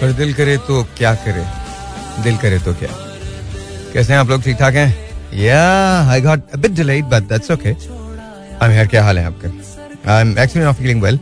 [0.00, 1.44] पर दिल करे तो क्या करे?
[2.22, 2.88] दिल करे तो क्या?
[3.92, 4.42] कैसे हैं आप लोग?
[4.42, 4.88] ठीक ठाक हैं?
[5.34, 5.60] या
[6.10, 9.48] I got a bit delayed but that's okay I am here क्या हाल है आपके?
[10.10, 11.18] I am actually not feeling well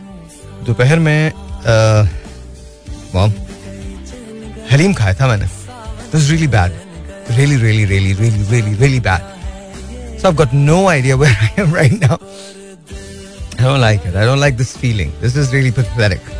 [0.66, 2.08] दोपहर में uh,
[3.14, 3.32] वाम
[4.72, 5.47] हलीम खाया था मैंने।
[6.13, 6.72] This really bad
[7.31, 11.75] really really really really really really bad so I got no idea where I am
[11.75, 16.33] right now I don't like it I don't like this feeling this is really pathetic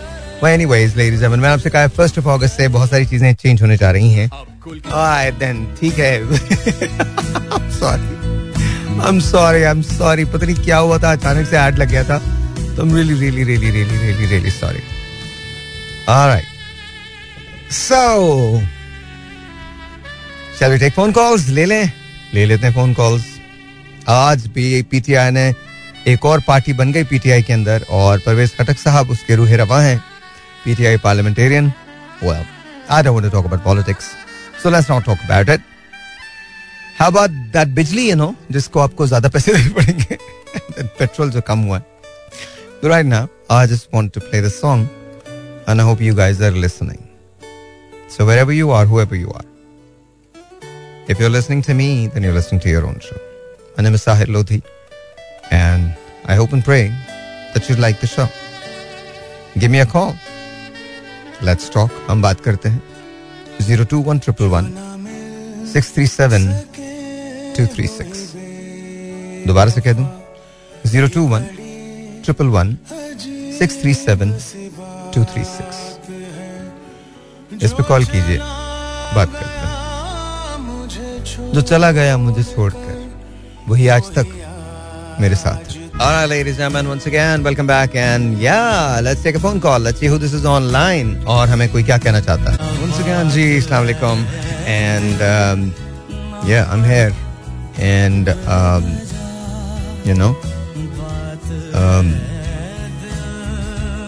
[0.50, 3.90] anyways, ladies and आपसे कहा first of अगस्त से बहुत सारी चीज़ें change होने जा
[3.90, 4.28] रही हैं।
[5.77, 6.38] ठीक है।
[9.83, 12.19] सॉरी पता नहीं क्या हुआ था, अचानक से ऐड लग गया था।
[12.77, 14.80] तो I am really really really really sorry
[16.09, 16.45] alright
[17.72, 18.62] so
[20.55, 21.48] Shall we take phone calls?
[21.48, 21.92] ले लें।
[22.34, 23.24] ले लेते हैं फ़ोन कॉल्स
[24.08, 25.55] आज भी पीटीआई ने
[26.06, 29.80] एक और पार्टी बन गई पीटीआई के अंदर और परवेज खटक साहब उसके रूहे रवा
[29.80, 30.05] हैं।
[30.66, 31.71] PTI parliamentarian
[32.21, 32.45] well
[32.89, 34.08] I don't want to talk about politics
[34.62, 35.62] so let's not talk about it
[37.00, 40.17] how about that बिजली you know जिसको आपको ज्यादा पैसे देने पड़ेंगे
[41.00, 41.86] पेट्रोल जो कम हुआ है
[42.81, 43.28] so right now
[43.59, 44.88] I just want to play the song
[45.67, 47.05] and I hope you guys are listening
[48.08, 49.47] so wherever you are whoever you are
[51.09, 53.17] If you're listening to me, then you're listening to your own show.
[53.75, 54.61] My name is Sahir Lodhi,
[55.50, 55.95] and
[56.28, 56.89] I hope and pray
[57.55, 58.28] that you like the show.
[59.58, 60.14] Give me a call.
[61.47, 61.91] Let's talk.
[62.09, 62.83] हम बात करते हैं।
[63.62, 64.67] Zero two one triple one
[65.73, 66.47] six three seven
[67.56, 68.33] two three six
[69.47, 70.06] दोबारा से कह दूँ।
[70.86, 71.42] Zero two one
[72.25, 72.77] triple one
[73.59, 74.33] six three seven
[75.14, 75.77] two three six
[77.62, 79.73] इस पे कॉल कीजिए। बात करते हैं।
[81.53, 82.97] जो चला गया मुझे छोड़कर,
[83.69, 84.27] वही आज तक
[85.20, 89.36] मेरे साथ है। Alright, ladies and gentlemen, once again, welcome back, and yeah, let's take
[89.36, 89.78] a phone call.
[89.80, 91.23] Let's see who this is online.
[91.28, 92.58] और हमें कोई क्या कहना चाहता है?
[92.81, 94.25] Once again, जी, अस्सलाम वालेकुम,
[94.66, 95.72] and um,
[96.50, 97.14] yeah, I'm here,
[97.78, 98.83] and um,
[100.05, 100.36] you know,
[101.82, 102.15] um,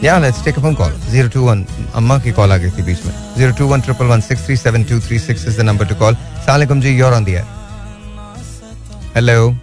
[0.02, 0.91] yeah, let's take a phone call.
[1.12, 1.66] Zero two one.
[1.96, 3.13] अम्मा की कॉल आ गई थी बीच में.
[3.38, 6.00] Zero two one triple one six three seven two three six is the number to
[6.06, 6.16] call.
[6.40, 7.46] Assalamualaikum ji, you're on the air.
[9.13, 9.53] Hello.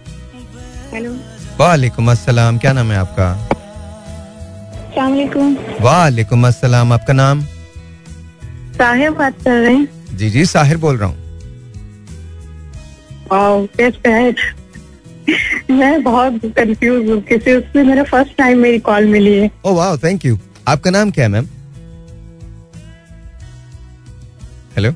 [0.93, 3.26] Hello वालेकुम अस्सलाम क्या नाम है आपका?
[5.82, 7.42] वालेकुम अस्सलाम आपका नाम?
[8.78, 11.22] साहिब बात कर रहे हैं। जी जी साहिर बोल रहा हूँ।
[15.70, 19.96] मैं बहुत कंफ्यूज हूँ किसी उसमें मेरा फ़र्स्ट टाइम मेरी कॉल मिली है। ओ वाह
[20.04, 20.38] थैंक यू
[20.68, 21.46] आपका नाम क्या है मैम
[24.76, 24.90] हेलो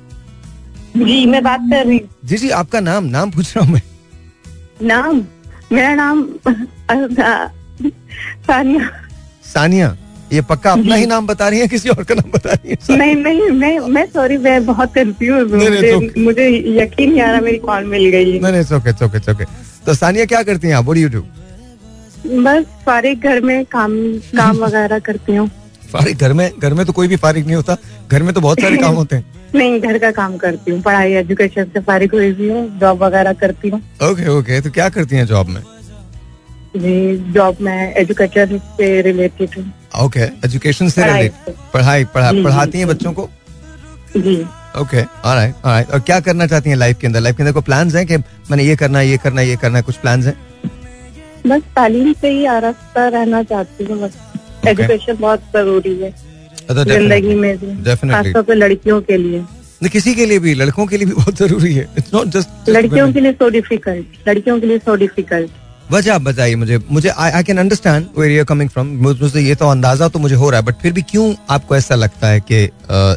[0.97, 3.83] जी मैं बात कर रही हूँ। जी जी आपका नाम नाम पूछ रहा हूँ मैं।
[4.89, 5.27] नाम?
[5.73, 6.23] मेरा नाम
[8.47, 8.89] सानिया।
[9.53, 9.97] सानिया
[10.33, 12.97] ये पक्का अपना ही नाम बता रही है किसी और का नाम बता रही है?
[12.99, 16.49] नहीं नहीं मैं मैं सॉरी मैं बहुत कंफ्यूज हूँ। मुझे, मुझे
[16.81, 19.45] यकीन नहीं आ रहा मेरी कॉल मिल गई। है नहीं नहीं ओके ओके ओके
[19.87, 20.85] तो सानिया क्या करती हैं आप?
[20.85, 21.23] व्हाट डू यू डू
[22.45, 23.97] बस सारे घर में काम
[24.37, 25.49] काम वगैरह करती हूँ।
[25.93, 27.77] फारिग घर में घर में तो कोई भी फारिग नहीं होता।
[28.11, 29.25] घर में तो बहुत सारे काम होते हैं।
[29.55, 33.33] नहीं घर का काम करती हूँ पढ़ाई एजुकेशन से फारिग हुई भी हूँ जॉब वगैरह
[33.43, 35.63] करती हूँ। ओके ओके तो क्या करती हैं जॉब में?
[36.77, 39.73] जी जॉब में एजुकेशन से रिलेटेड हूँ।
[40.05, 43.29] ओके एजुकेशन से रिलेटेड पढ़ाई पढ़ा पढ़ाती हैं बच्चों को?
[44.17, 44.37] जी।
[44.81, 47.21] ओके ऑलराइट ऑलराइट और क्या करना चाहती हैं लाइफ के अंदर?
[47.21, 49.97] लाइफ के अंदर कोई प्लान्स हैं कि मैंने ये करना ये करना ये करना कुछ
[49.97, 50.37] प्लान्स हैं?
[51.47, 54.17] बस तालीम से ही आरास्ता रहना चाहती हूँ बस।
[54.67, 56.15] एजुकेशन बहुत ज़रूरी है।
[56.71, 57.57] ज़िंदगी में
[57.87, 59.45] खासतौर पे लड़कियों के लिए।
[59.93, 63.13] किसी के लिए भी लड़कों के लिए भी बहुत ज़रूरी है। इट्स नॉट जस्ट लड़कियों
[63.13, 65.51] के लिए सो डिफ़िकल्ट लड़कियों के लिए सो डिफ़िकल्ट
[65.93, 69.69] वजह आप बताइए मुझे मुझे I can understand where you coming from मुझे ये तो
[69.69, 72.63] अंदाज़ा तो मुझे हो रहा है बट फिर भी क्यों आपको ऐसा लगता है कि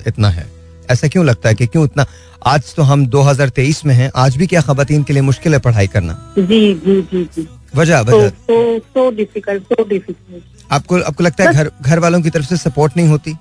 [0.08, 0.46] इतना है?
[0.90, 2.06] ऐसा क्यों लगता है कि क्यों इतना?
[2.48, 5.88] आज तो हम 2023 में हैं आज भी क्या खवातीन के लिए मुश्किल है पढ़ाई
[5.88, 6.14] करना?
[6.38, 11.54] जी जी जी जी। वजह वजह। सो सो डिफ़िकल्ट सो डिफ़िकल्ट आपको आपको लगता है
[11.54, 13.36] घर घर वालों की तरफ़ से सपोर्ट नहीं होती?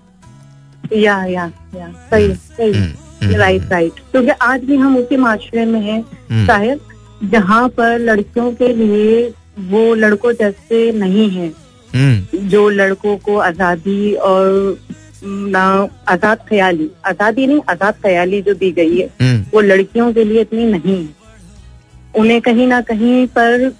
[0.95, 5.81] या या या। सही हम्म, सही। राइट राइट क्योंकि आज भी हम उसी माशरे में
[5.81, 6.01] हैं
[6.31, 6.81] हम्म। शायद
[7.33, 9.29] जहाँ पर लड़कियों के लिए
[9.71, 11.49] वो लड़कों जैसे नहीं है।
[11.91, 14.79] हम्म। जो लड़कों को आज़ादी और
[15.25, 15.65] ना
[16.09, 20.41] आज़ाद ख्याली आज़ादी नहीं आज़ाद ख्याली जो दी गई है हम्म। वो लड़कियों के लिए
[20.41, 21.09] इतनी नहीं है।
[22.15, 23.73] उन्हें कहीं ना कहीं पर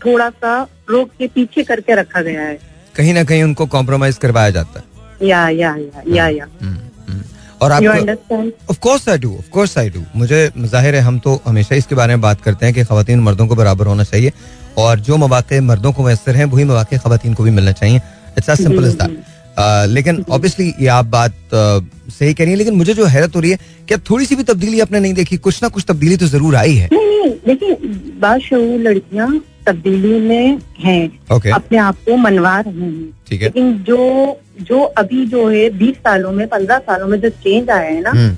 [0.00, 0.60] थोड़ा सा
[0.90, 2.58] रोक के पीछे करके रखा गया है।
[2.96, 6.76] कहीं ना कहीं उनको कॉम्प्रोमाइज करवाया जाता है। या या या या या। हम्म,
[7.08, 7.22] हम्म।
[7.62, 11.40] और understand of course I do of course I do मुझे ज़ाहिर है हम तो
[11.46, 14.32] हमेशा इसके बारे में बात करते हैं कि खातन मर्दों को बराबर होना चाहिए
[14.78, 18.00] और जो मौके मर्दों को मैसर हैं वही मौके खातन को भी मिलना चाहिए।
[18.38, 22.74] It's as simple as that लेकिन ऑब्वियसली ये आप बात सही कह रही है लेकिन
[22.74, 23.58] मुझे जो हैरत हो रही है
[23.88, 26.74] क्या थोड़ी सी भी तब्दीली आपने नहीं देखी कुछ ना कुछ तब्दीली तो ज़रूर आई
[26.74, 27.74] है। नहीं नहीं देखिए
[28.20, 29.28] बाशूर लड़कियाँ
[29.66, 31.00] तब्दीली में हैं
[31.36, 35.68] ओके अपने आप को मनवा रहे हैं। ठीक है। लेकिन जो जो अभी जो है
[35.78, 38.36] बीस सालों में पंद्रह सालों में जो चेंज आया है ना हम्म,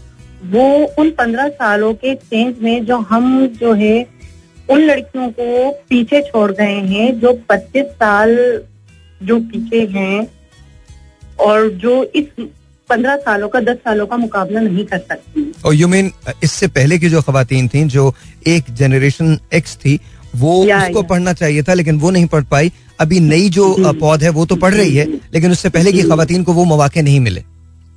[0.51, 0.65] वो
[0.99, 3.95] उन पंद्रह सालों के चेंज में जो हम जो है
[4.71, 8.37] उन लड़कियों को पीछे छोड़ गए हैं जो पच्चीस साल
[9.23, 10.27] जो पीछे हैं
[11.41, 12.25] और जो इस
[12.91, 16.11] पंद्रह सालों का दस सालों का मुकाबला नहीं कर सकती। और यू मीन
[16.45, 18.13] इससे पहले की जो खातन थी जो
[18.47, 19.99] एक जनरेशन एक्स थी
[20.37, 23.75] वो या, उसको या। पढ़ना चाहिए था लेकिन वो नहीं पढ़ पाई। अभी नई जो
[24.01, 27.03] पौध है वो तो पढ़ रही है लेकिन उससे पहले की खातन को वो मौके
[27.03, 27.41] नहीं मिले।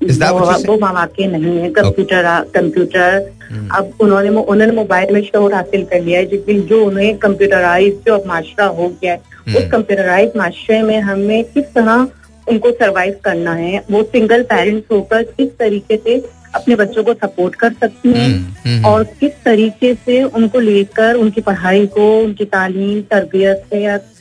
[0.04, 2.24] वो मौके नहीं है। कंप्यूटर
[2.56, 7.18] कंप्यूटर हम्म। अब उन्होंने उन्होंने मोबाइल में शोर हासिल कर लिया है जिसमें जो उन्हें
[7.18, 12.08] कंप्यूटराइज जो माशरा हो गया है। उस कंप्यूटराइज माशरे में हमें किस तरह
[12.48, 16.18] उनको सरवाइव करना है वो सिंगल पेरेंट्स होकर किस तरीके से
[16.56, 21.14] अपने बच्चों को सपोर्ट कर सकती हैं। हम्म, हम्म, और किस तरीके से उनको लेकर
[21.16, 24.12] उनकी पढ़ाई को उनकी तालीम तरबियत सेहत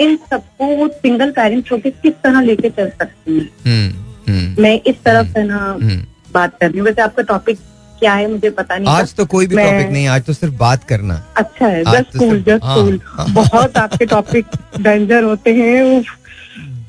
[0.00, 3.48] इन सबको वो सिंगल पेरेंट्स होकर किस तरह लेके चल सकती हैं?
[3.66, 6.02] हम्म, हम्म, मैं इस तरफ़ से ना हम्म।
[6.34, 7.58] बात कर रही हूँ। वैसे आपका टॉपिक
[7.98, 10.84] क्या है मुझे पता नहीं। आज तो कोई भी टॉपिक नहीं आज तो सिर्फ़ बात
[10.84, 13.00] करना। अच्छा है जस्ट कूल जस्ट कूल।
[13.30, 14.46] बहुत आपके टॉपिक
[14.80, 16.04] डेंजर होते हैं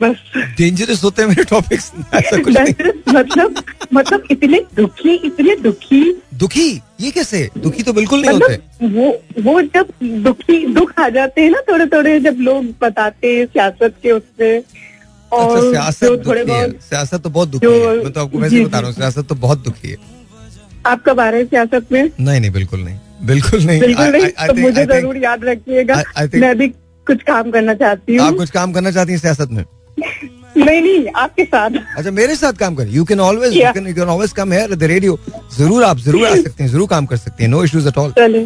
[0.03, 0.17] बस।
[0.57, 3.63] डेंजरस होते हैं मेरे टॉपिक्स ऐसा कुछ नहीं। मतलब
[3.94, 6.03] मतलब इतने दुखी इतने दुखी।
[6.35, 6.69] दुखी?
[7.01, 7.50] ये कैसे?
[7.57, 9.88] दुखी तो बिल्कुल नहीं होते। मतलब वो वो जब
[10.23, 14.57] दुखी दुख आ जाते हैं ना थोड़े थोड़े जब लोग बताते हैं सियासत के उससे।
[15.31, 18.79] और अच्छा सियासत थोड़े बहुत सियासत तो बहुत दुखी है। मैं तो आपको वैसे बता
[18.79, 19.97] रहा हूँ सियासत तो बहुत दुखी है।
[20.85, 22.09] आप कब आ रहे हैं सियासत में?
[22.19, 26.01] नहीं नहीं बिल्कुल नहीं। बिल्कुल नहीं। बिल्कुल नहीं। तो मुझे ज़रूर याद रखिएगा।
[26.35, 26.67] मैं भी
[27.07, 29.63] कुछ काम करना चाहती हूँ। आप कुछ काम करना चाहती हैं सियासत में?
[30.57, 33.94] नहीं नहीं आपके साथ। अच्छा मेरे साथ काम करें। You can always you can you
[33.95, 35.19] can always come here the radio
[35.57, 38.11] ज़रूर आप ज़रूर आ सकते हैं ज़रूर काम कर सकते हैं। नो इश्यूज़ एट ऑल
[38.19, 38.45] चले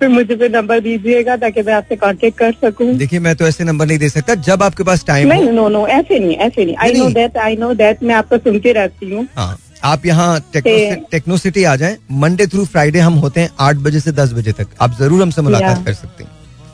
[0.00, 3.64] फिर मुझे फिर नंबर दीजिएगा ताकि मैं आपसे कांटेक्ट कर सकूँ। देखिए मैं तो ऐसे
[3.64, 6.76] नंबर नहीं दे सकता। जब आपके पास टाइम नहीं नो नो ऐसे नहीं ऐसे नहीं।
[6.76, 7.08] I know.
[7.10, 11.76] That I know that मैं आपको सुनती रहती हूँ। हाँ आप यहाँ टेक्नो सिटी आ
[11.76, 15.22] जाएँ। मंडे थ्रू फ्राइडे हम होते हैं आठ बजे से दस बजे तक। आप ज़रूर
[15.22, 16.30] हमसे मुलाकात कर सकते हैं।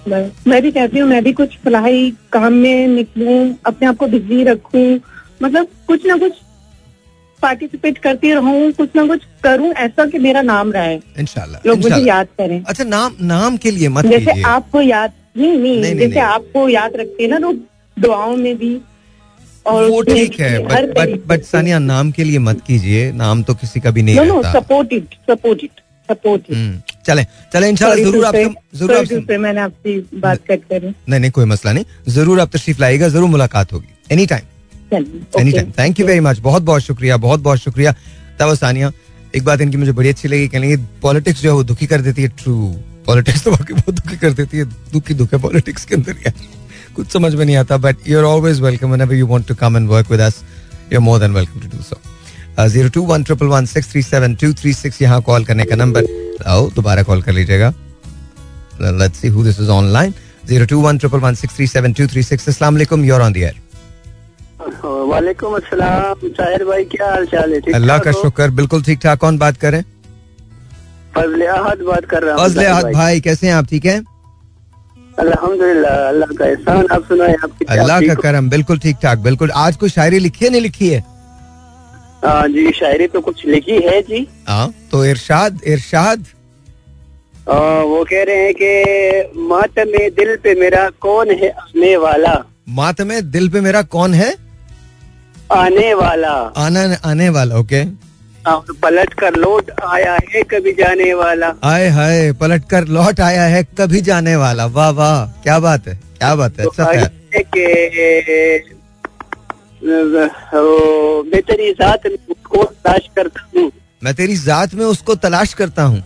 [0.09, 4.07] मैं मैं भी कहती हूँ मैं भी कुछ फलाही काम में निकलूं अपने आप को
[4.09, 4.87] बिज़ी रखूँ
[5.43, 6.33] मतलब कुछ ना कुछ
[7.43, 12.01] पार्टिसिपेट करती रहूँ कुछ ना कुछ करूँ ऐसा कि मेरा नाम रहे। इंशाल्लाह लोग मुझे
[12.07, 16.21] याद करें। अच्छा नाम नाम के लिए मत जैसे आपको याद नहीं नहीं, जैसे नहीं।
[16.21, 17.57] आपको याद रखते हैं ना लोग
[17.97, 18.79] दुआओं में भी
[19.67, 23.55] और वो ठीक है बट बट बट सानिया नाम के लिए मत कीजिए नाम तो
[23.55, 28.25] किसी का भी नहीं no support it support it support it चलें चलें इंशाल्लाह ज़रूर
[28.27, 28.45] आपसे
[28.79, 32.81] ज़रूर आपसे मैंने आपसे बात कट करी। नहीं नहीं कोई मसला नहीं। ज़रूर आप तशरीफ़
[32.81, 34.97] लाइएगा ज़रूर मुलाकात होगी। Any time
[35.39, 37.95] any time thank you very much बहुत बहुत शुक्रिया बहुत बहुत शुक्रिया।
[38.41, 38.93] तब सानिया
[39.37, 42.23] एक बात इनकी मुझे बड़ी अच्छी लगी कहने पॉलिटिक्स जो है वो दुखी कर देती
[42.23, 42.55] है। ट्रू
[43.07, 46.47] पॉलिटिक्स तो बाकी बहुत दुखी कर देती है। दुखी दुख है पॉलिटिक्स के अंदर यार।
[46.97, 49.89] कुछ समझ में नहीं आता but you are always welcome you want to come and
[49.89, 50.43] work with us
[50.93, 52.01] you are more than welcome to do so
[52.59, 55.77] zero two one triple one six three seven two three six यहाँ call करने का
[55.77, 56.07] number
[56.47, 57.73] आओ दोबारा call कर लीजिएगा।
[58.81, 60.15] Let's see who this is online
[60.49, 63.33] zero two one triple one six three seven two three six अस्सलाम वालेकुम your on
[63.33, 63.55] the air
[65.11, 67.61] वालेकुम अस्सलाम ताहिर भाई क्या हाल चाल है?
[67.61, 69.83] ठीक अल्लाह का शुक्र बिल्कुल ठीक ठाक कौन बात करें
[71.17, 74.03] फजले अहद बात कर रहा हूँ फजले अहद भाई। भाई कैसे हैं आप ठीक हैं?
[75.19, 79.77] अल्हम्दुलिल्लाह अल्लाह का एहसान आप सुनाए आपकी अल्लाह का करम बिल्कुल ठीक ठाक बिल्कुल। आज
[79.77, 81.05] कोई शायरी लिखी है नहीं लिखी है?
[82.25, 86.25] जी शायरी तो कुछ लिखी है जी। हाँ तो इरशाद इरशाद।
[87.51, 92.35] आ, वो कह रहे हैं कि मात में दिल पे मेरा कौन है आने वाला?
[92.69, 94.35] मात में दिल पे मेरा कौन है?
[95.53, 96.33] आने वाला।
[96.65, 97.85] आना आने वाला ओके।
[98.83, 103.63] पलट कर लौट आया है कभी जाने वाला। आए हाय पलट कर लौट आया है
[103.79, 107.09] कभी जाने वाला। वाह वाह क्या बात है क्या बात है तो अच्छा
[107.55, 107.65] कि
[108.71, 108.78] वो
[109.83, 113.71] मैं तेरी जात में उसको तलाश करता हूँ।
[114.03, 116.03] मैं तेरी जात में उसको तलाश करता हूँ।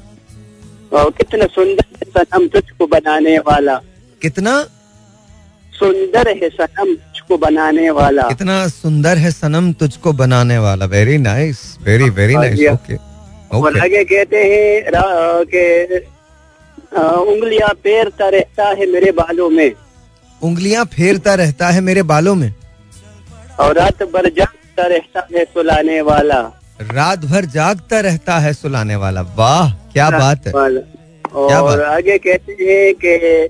[0.92, 3.76] कितना सुंदर है सनम तुझको बनाने वाला।
[4.22, 4.62] कितना?
[5.72, 11.60] सुंदर है सनम तुझको बनाने वाला। कितना सुंदर है सनम तुझको बनाने वाला। Very nice
[11.82, 12.96] very very nice okay
[13.56, 14.92] और आगे कहते हैं
[15.46, 15.64] कि
[17.32, 19.72] उंगलियाँ पेरता रहता है मेरे बालों में।
[20.40, 22.52] उंगलियाँ फेरता रहता है मेरे बालों में।
[23.60, 26.40] और रात भर जागता रहता है सुलाने वाला।
[26.82, 31.78] रात भर जागता रहता है सुलाने वाला। वाह क्या बात है। क्या बात?
[31.78, 33.48] और आगे कहते हैं कि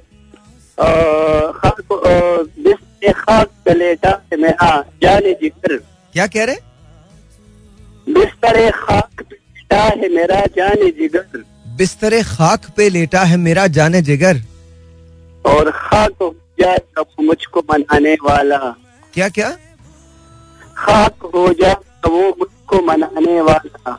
[3.12, 5.76] खाक लेटा है मेरा जाने जिगर
[6.12, 6.56] क्या कह रहे?
[8.08, 11.42] बिस्तर खाक पे लेटा है मेरा जाने जिगर।
[11.76, 14.40] बिस्तर खाक पे लेटा है मेरा जाने जिगर।
[15.44, 16.32] और खाक
[17.20, 18.58] मुझको मनाने वाला।
[19.14, 19.50] क्या क्या?
[20.82, 21.74] खाक हो जाए
[22.04, 23.92] तो वो मुझको मनाने वाला।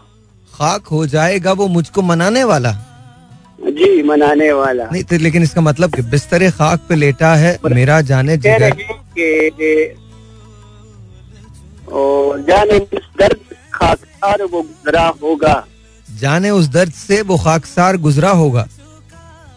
[0.54, 2.72] खाक हो जाएगा वो मुझको मनाने वाला?
[3.60, 8.00] जी मनाने वाला। नहीं तो लेकिन इसका मतलब कि बिस्तर खाक पे लेटा है मेरा
[8.02, 8.72] जाने जिगर
[11.92, 13.40] ओ, जाने किस दर्द
[13.74, 15.54] खाकसार वो गुजरा होगा।
[16.08, 18.66] जाने उस दर्द से वो खाकसार गुजरा होगा।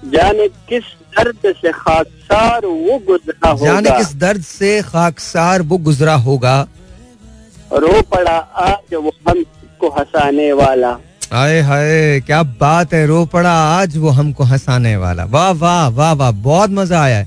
[0.05, 0.85] जाने किस
[1.17, 6.57] दर्द से खाकसार वो गुजरा होगा। जाने किस दर्द से खाकसार वो गुजरा होगा?
[7.73, 10.91] रो पड़ा आज वो हमको हंसाने वाला।
[11.35, 16.13] आए हाय क्या बात है रो पड़ा आज वो हमको हंसाने वाला। वाह वाह वाह
[16.13, 17.25] वाह बहुत मज़ा आया है।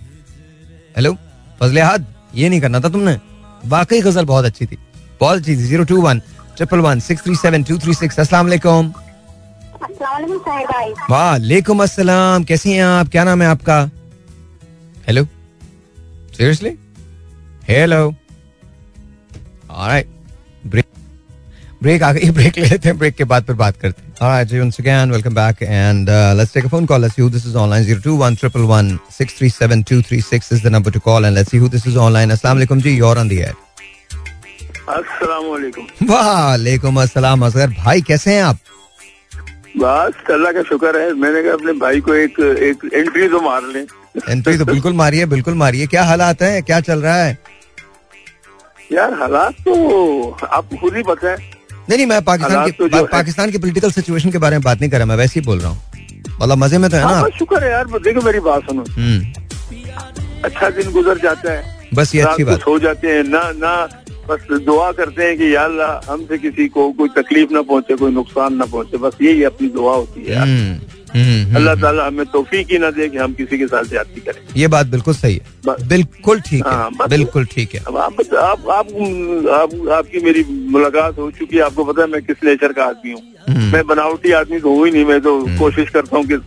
[0.96, 1.13] हेलो
[1.62, 2.00] फजले हाथ
[2.36, 3.15] ये नहीं करना था तुमने?
[3.65, 4.77] वाकई गज़ल बहुत अच्छी थी।
[5.19, 6.22] बहुत अच्छी थी zero two one
[6.58, 8.93] triple one six three seven two three six अस्सलाम वालेकुम
[11.10, 13.08] वालेकुम अस्सलाम कैसी हैं आप?
[13.10, 13.79] क्या नाम है आपका?
[15.08, 15.24] Hello
[16.38, 16.72] seriously
[17.69, 18.01] hello
[19.72, 20.08] alright
[20.67, 24.47] break आ गई ब्रेक लेते हैं ब्रेक के बाद फिर बात करते हैं। Alright
[25.11, 27.93] welcome back and let's take a phone call see this is online is
[30.63, 33.29] the number to call and see this is online अस्सलाम वालेकुम जी you are on
[33.29, 33.53] the air
[36.09, 38.57] वालेकुम अस्सलाम असगर भाई कैसे हैं आप?
[39.77, 42.39] बस अल्लाह का शुक्र है। मैंने कहा अपने भाई को एक
[42.93, 43.85] एंट्री तो मार लें।
[44.29, 46.61] एंट्री तो बिल्कुल मारिए बिल्कुल मारिए। क्या हालात है?
[46.61, 47.37] क्या चल रहा है?
[48.93, 49.74] यार हालात तो
[50.46, 51.36] आपको खुद ही पता है
[51.89, 54.79] नहीं नहीं मैं पाकिस्तान की तो है- पाकिस्तान की पॉलिटिकल सिचुएशन के बारे में बात
[54.81, 55.81] नहीं कर रहा मैं वैसे ही बोल रहा हूँ।
[56.41, 60.43] मतलब मज़े में तो है ना हाँ शुक्र है यार देखो मेरी बात सुनो। हम्म।
[60.46, 63.74] अच्छा दिन गुजर जाता है। बस ये अच्छी बात। सो जाते हैं ना ना
[64.29, 68.12] बस दुआ करते हैं कि या अल्लाह हमसे किसी को कोई तकलीफ़ ना पहुँचे कोई
[68.13, 70.41] नुकसान ना पहुँचे बस यही अपनी दुआ होती है
[71.09, 73.67] हम्म, हम्म, हम्म, अल्लाह हम्म। ताला हमें तौफीक ही ना दे कि हम किसी के
[73.67, 77.81] साथ ज्यादती करें। ये बात बिल्कुल सही है। बिल्कुल ठीक हाँ, है बिल्कुल ठीक है।
[77.81, 78.87] आप आप आप,
[79.51, 83.11] आप आपकी मेरी मुलाकात हो चुकी है। आपको पता है मैं किस नेचर का आदमी
[83.11, 86.37] हूँ। हम्म, मैं बनावटी आदमी तो हूँ ही नहीं मैं तो कोशिश करता हूँ कि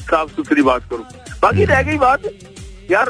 [0.00, 1.04] साफ़ सुथरी बात करूँ।
[1.42, 2.22] बाकी रह गई बात
[2.90, 3.08] यार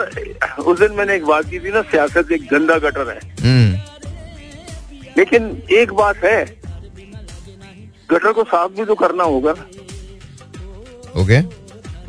[0.60, 3.78] उस दिन मैंने एक बात की थी ना सियासत एक गंदा गटर है। हम्म,
[5.18, 6.44] लेकिन एक बात है
[8.10, 9.54] गटर को साफ़ भी तो करना होगा
[11.16, 11.40] ओके।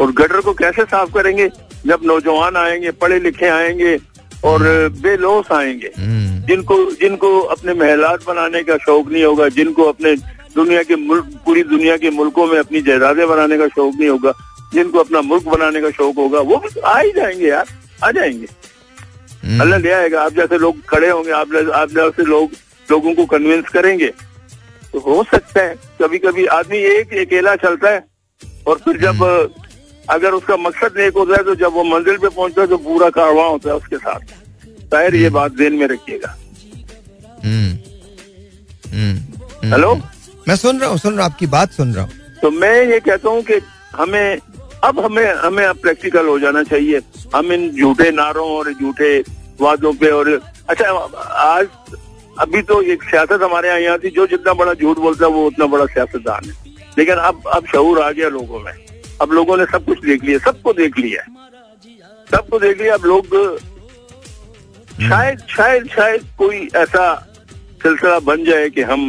[0.04, 1.50] और गटर को कैसे साफ़ करेंगे?
[1.86, 3.98] जब नौजवान आएँगे पढ़े लिखे आएँगे
[4.46, 4.64] और
[5.02, 10.16] बेलोस आएँगे। हम्म, जिनको जिनको अपने महलात बनाने का शौक नहीं होगा जिनको अपने
[10.56, 14.34] दुनिया के मुल्क पूरी दुनिया के मुल्कों में अपनी जायदादें बनाने का शौक नहीं होगा
[14.74, 17.66] जिनको अपना मुल्क बनाने का शौक होगा वो भी आ ही जाएँगे यार
[18.04, 18.48] आ जाएँगे।
[19.44, 22.52] हम्म, अल्लाह ले आएगा आप जैसे लोग खड़े होंगे आप आप जैसे लोग
[22.92, 24.08] लोगों को कन्विंस करेंगे
[24.94, 28.04] तो हो सकता है कभी कभी आदमी एक अकेला चलता है
[28.68, 29.24] और फिर जब
[30.10, 33.10] अगर उसका मकसद नेक होता है तो जब वो मंजिल पे पहुँचता है तो पूरा
[33.10, 34.20] कारवां होता है उसके साथ।
[34.92, 36.36] शायद ये बात ध्यान में रखिएगा।
[37.44, 37.72] हम्म,
[38.94, 39.94] हम्म, हम्म। हेलो?
[40.48, 42.12] मैं सुन रहा हूँ सुन रहा हूँ आपकी बात सुन रहा हूँ।
[42.42, 43.60] तो मैं ये कहता हूँ कि
[43.96, 44.38] हमें
[44.84, 47.02] अब हमें हमें अब प्रैक्टिकल हो जाना चाहिए।
[47.36, 49.18] हम इन झूठे नारों और झूठे
[49.62, 50.30] वादों पे और
[50.70, 50.92] अच्छा
[51.46, 51.68] आज
[52.40, 55.66] अभी तो एक सियासत हमारे यहाँ थी जो जितना बड़ा झूठ बोलता है वो उतना
[55.66, 56.69] बड़ा सियासतदान है।
[57.00, 58.74] लेकिन अब अब शहूर आ गया लोगों में।
[59.22, 61.24] अब लोगों ने सब कुछ देख लिया, सबको देख लिया।
[62.32, 63.60] सबको देख लिया, अब लोग
[65.02, 67.04] शायद शायद शायद कोई ऐसा
[67.84, 69.02] सिलसिला बन जाए कि हम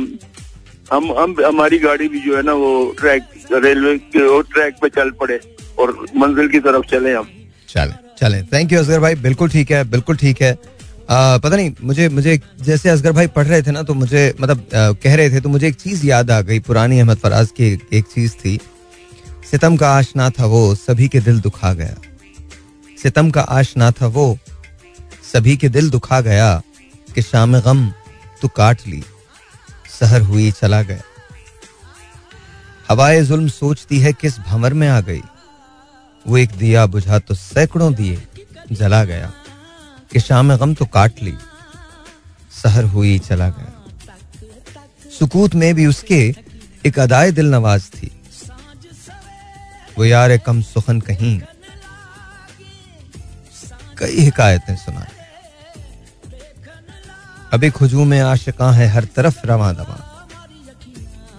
[0.92, 2.70] हम हम, हमारी गाड़ी भी जो है ना वो
[3.00, 5.38] ट्रैक, रेलवे के ट्रैक पे चल पड़े
[5.78, 7.28] और मंजिल की तरफ़ चले हम।
[7.68, 10.52] चले चले। थैंक यू असगर भाई। बिल्कुल ठीक है, बिल्कुल ठीक है।
[11.10, 14.58] आ, पता नहीं मुझे मुझे जैसे असगर भाई पढ़ रहे थे ना तो मुझे मतलब
[14.58, 17.64] आ, कह रहे थे तो मुझे एक चीज़ याद आ गई पुरानी अहमद फराज की
[17.92, 18.58] एक, चीज़ थी।
[19.50, 21.96] सितम का आशना था वो सभी के दिल दुखा गया।
[23.02, 24.38] सितम का आशना था वो
[25.32, 26.62] सभी के दिल दुखा गया
[27.14, 27.86] कि शाम गम
[28.42, 29.02] तू काट ली
[30.00, 31.02] सहर हुई चला गया।
[32.88, 35.22] हवाए जुल्म सोचती है किस भंवर में आ गई
[36.26, 38.22] वो एक दिया बुझा तो सैकड़ों दिए
[38.72, 39.32] जला गया।
[40.12, 41.34] कि शाम गम तो काट ली,
[42.52, 43.72] सहर हुई चला गया।
[45.18, 46.20] सुकूत में भी उसके
[46.86, 48.10] एक अदाए दिल नवाज़ थी।
[49.98, 51.40] वो यार कम सुखन कहीं,
[53.98, 55.06] कई हिकायतें सुना।
[57.64, 59.98] एक हुजूम में आशिका है हर तरफ़ रवा दवा।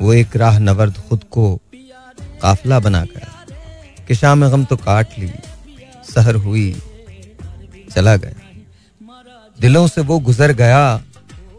[0.01, 1.55] वो एक राह नवर्द खुद को
[2.41, 3.55] काफला बना गया
[4.07, 5.31] कि शाम गम तो काट ली,
[6.05, 6.71] सहर हुई
[7.91, 8.50] चला गया।
[9.61, 10.83] दिलों से वो गुजर गया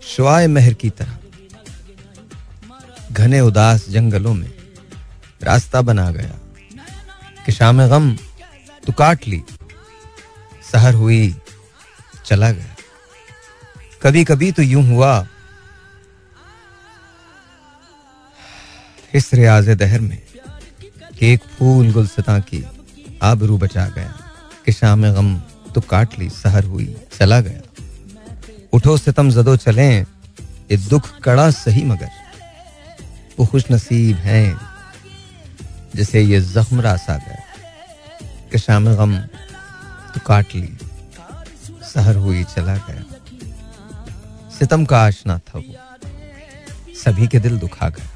[0.06, 1.18] शुआए महर की तरह।
[3.12, 4.52] घने उदास जंगलों में
[5.42, 6.38] रास्ता बना गया
[7.46, 8.10] कि शाम गम
[8.86, 9.42] तो काट ली,
[10.72, 11.34] सहर हुई
[12.26, 12.74] चला गया।
[14.02, 15.26] कभी कभी तो यूँ हुआ,
[19.14, 20.22] इस रियाज दहर में
[21.18, 22.64] कि एक फूल गुलसता की
[23.22, 24.12] आबरू बचा गया
[24.66, 25.36] कि शाम गम
[25.74, 27.60] तो काट ली, सहर हुई चला गया।
[28.74, 32.10] उठो सितम जदो चले ये दुख कड़ा सही मगर
[33.38, 34.48] वो खुश नसीब हैं
[35.96, 37.38] जिसे ये जख्म रास गया
[38.52, 39.16] कि शाम गम
[40.14, 40.72] तो काट ली
[41.92, 43.04] सहर हुई चला गया
[44.58, 45.74] सितम का आशना था वो
[47.04, 48.08] सभी के दिल दुखा गया.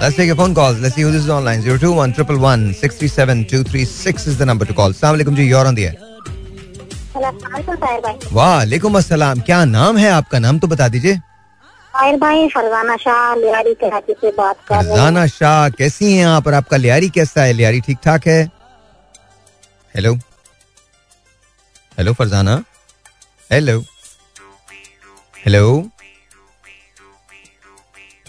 [0.00, 0.80] Let's take your phone calls.
[0.80, 1.62] Let's see who this is online.
[1.62, 4.90] 021 111 637 236 is the number to call.
[4.90, 6.07] Assalamu alaikum ji, you're on the air.
[8.32, 10.38] वालेकुम अस्सलाम। क्या नाम है आपका?
[10.38, 11.14] नाम तो बता दीजिए।
[11.94, 16.46] भाई फरजाना शाह लियारी कराची से बात कर रहे हैं। फरजाना शाह कैसी हैं आप
[16.46, 17.52] और आपका लियारी कैसा है?
[17.52, 18.44] लियारी ठीक ठाक है?
[19.94, 20.14] Hello
[21.98, 22.62] hello Farzana?
[23.50, 23.78] Hello
[25.46, 25.64] hello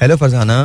[0.01, 0.57] hello Farzana?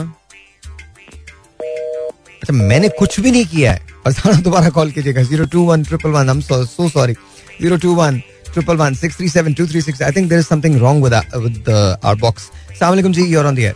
[2.43, 6.11] अच्छा मैंने कुछ भी नहीं किया है। फरजाना दोबारा कॉल कीजिएगा। Zero two one triple
[6.11, 7.14] one हम so sorry
[7.61, 8.19] zero two one
[8.53, 11.15] triple one six three seven two three six I think there is something wrong with
[11.37, 13.75] with our box सलाम जी यूर ऑन द एयर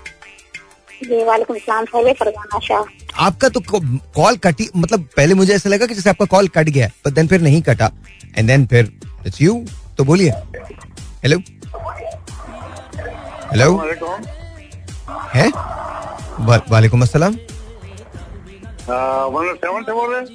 [1.27, 2.83] वालेकुम सलाम साहिर फरजाना शाह?
[3.27, 6.89] आपका तो call कटी मतलब पहले मुझे ऐसा लगा कि जैसे आपका कॉल कट गया
[7.05, 7.91] पर देन फिर नहीं कटा.
[8.39, 8.93] एंड देन फिर
[9.27, 9.65] इट्स यू
[9.99, 10.31] तो बोलिए।
[11.23, 11.39] हेलो
[13.53, 13.69] हेलो
[15.35, 15.49] है?
[16.71, 17.35] वालेकुम अस्सलाम।
[18.85, 20.27] सेवन से बोल रहे हैं?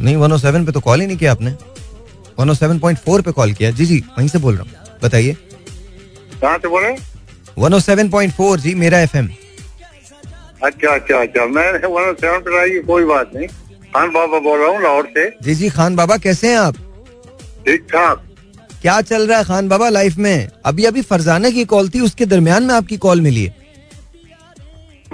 [0.00, 1.50] नहीं 107 पे तो कॉल ही नहीं किया आपने।
[2.38, 5.36] 107.4 पे कॉल किया। जी जी वहीं से बोल रहा हूँ। बताइए।
[6.40, 6.94] कहाँ से बोले
[7.60, 9.28] 107.4 जी मेरा एफएम।
[10.62, 13.46] अच्छा अच्छा अच्छा। मैं वन सेवन पे आई कोई बात नहीं।
[13.94, 16.76] खान बाबा बोल रहा हूँ लाहौर से। जी जी खान बाबा कैसे हैं आप?
[17.66, 18.24] ठीक ठाक।
[18.82, 20.48] क्या चल रहा है खान बाबा लाइफ में?
[20.66, 23.62] अभी अभी फरजाना की कॉल थी उसके दरमियान में आपकी कॉल मिली है।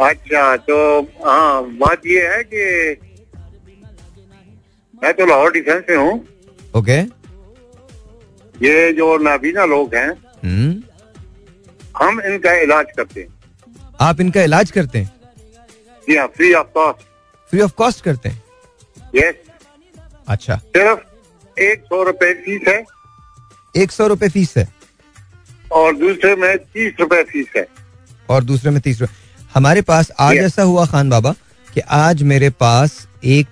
[0.01, 0.77] अच्छा तो
[1.25, 2.97] हाँ बात ये है कि
[5.03, 6.19] मैं तो लाहौर डिफेंस में हूँ।
[6.77, 6.99] ओके।
[8.67, 10.11] ये जो नाबीना लोग हैं
[10.45, 10.83] हम्म।
[11.97, 13.29] हम इनका इलाज करते हैं।
[14.01, 15.13] आप इनका इलाज करते हैं?
[16.09, 17.03] जी हाँ free of cost
[17.51, 18.43] free of cost करते हैं?
[19.15, 19.35] यस
[20.29, 22.85] अच्छा। सिर्फ़ एक सौ रुपए फ़ीस है।
[23.77, 24.69] एक सौ रुपए फ़ीस है?
[25.73, 27.67] और दूसरे में तीस रुपए फ़ीस है।
[28.29, 31.35] और दूसरे में तीस रुपए। हमारे पास आज ऐसा हुआ खान बाबा
[31.75, 33.49] कि आज मेरे पास एक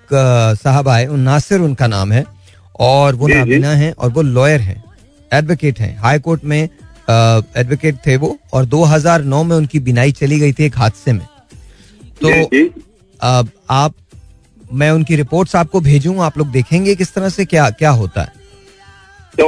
[0.63, 2.25] साहब आए उन नासिर उनका नाम है।
[2.79, 4.83] और वो। नाबीना हैं और वो लॉयर हैं
[5.31, 10.53] एडवोकेट हैं। हाई कोर्ट में एडवोकेट थे वो और 2009 में उनकी बिनाई चली गई
[10.53, 11.27] थी एक हादसे में।
[12.23, 12.29] तो।
[13.21, 13.93] अब आप
[14.73, 18.33] मैं उनकी रिपोर्ट्स आपको भेजूं आप लोग देखेंगे किस तरह से क्या क्या होता है।
[19.33, 19.47] तो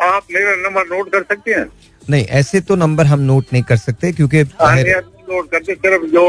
[0.00, 1.66] आप मेरा नंबर नोट कर सकते हैं?
[2.10, 6.24] नहीं ऐसे तो नंबर हम नोट नहीं कर सकते क्योंकि नोट करते सिर्फ़ जो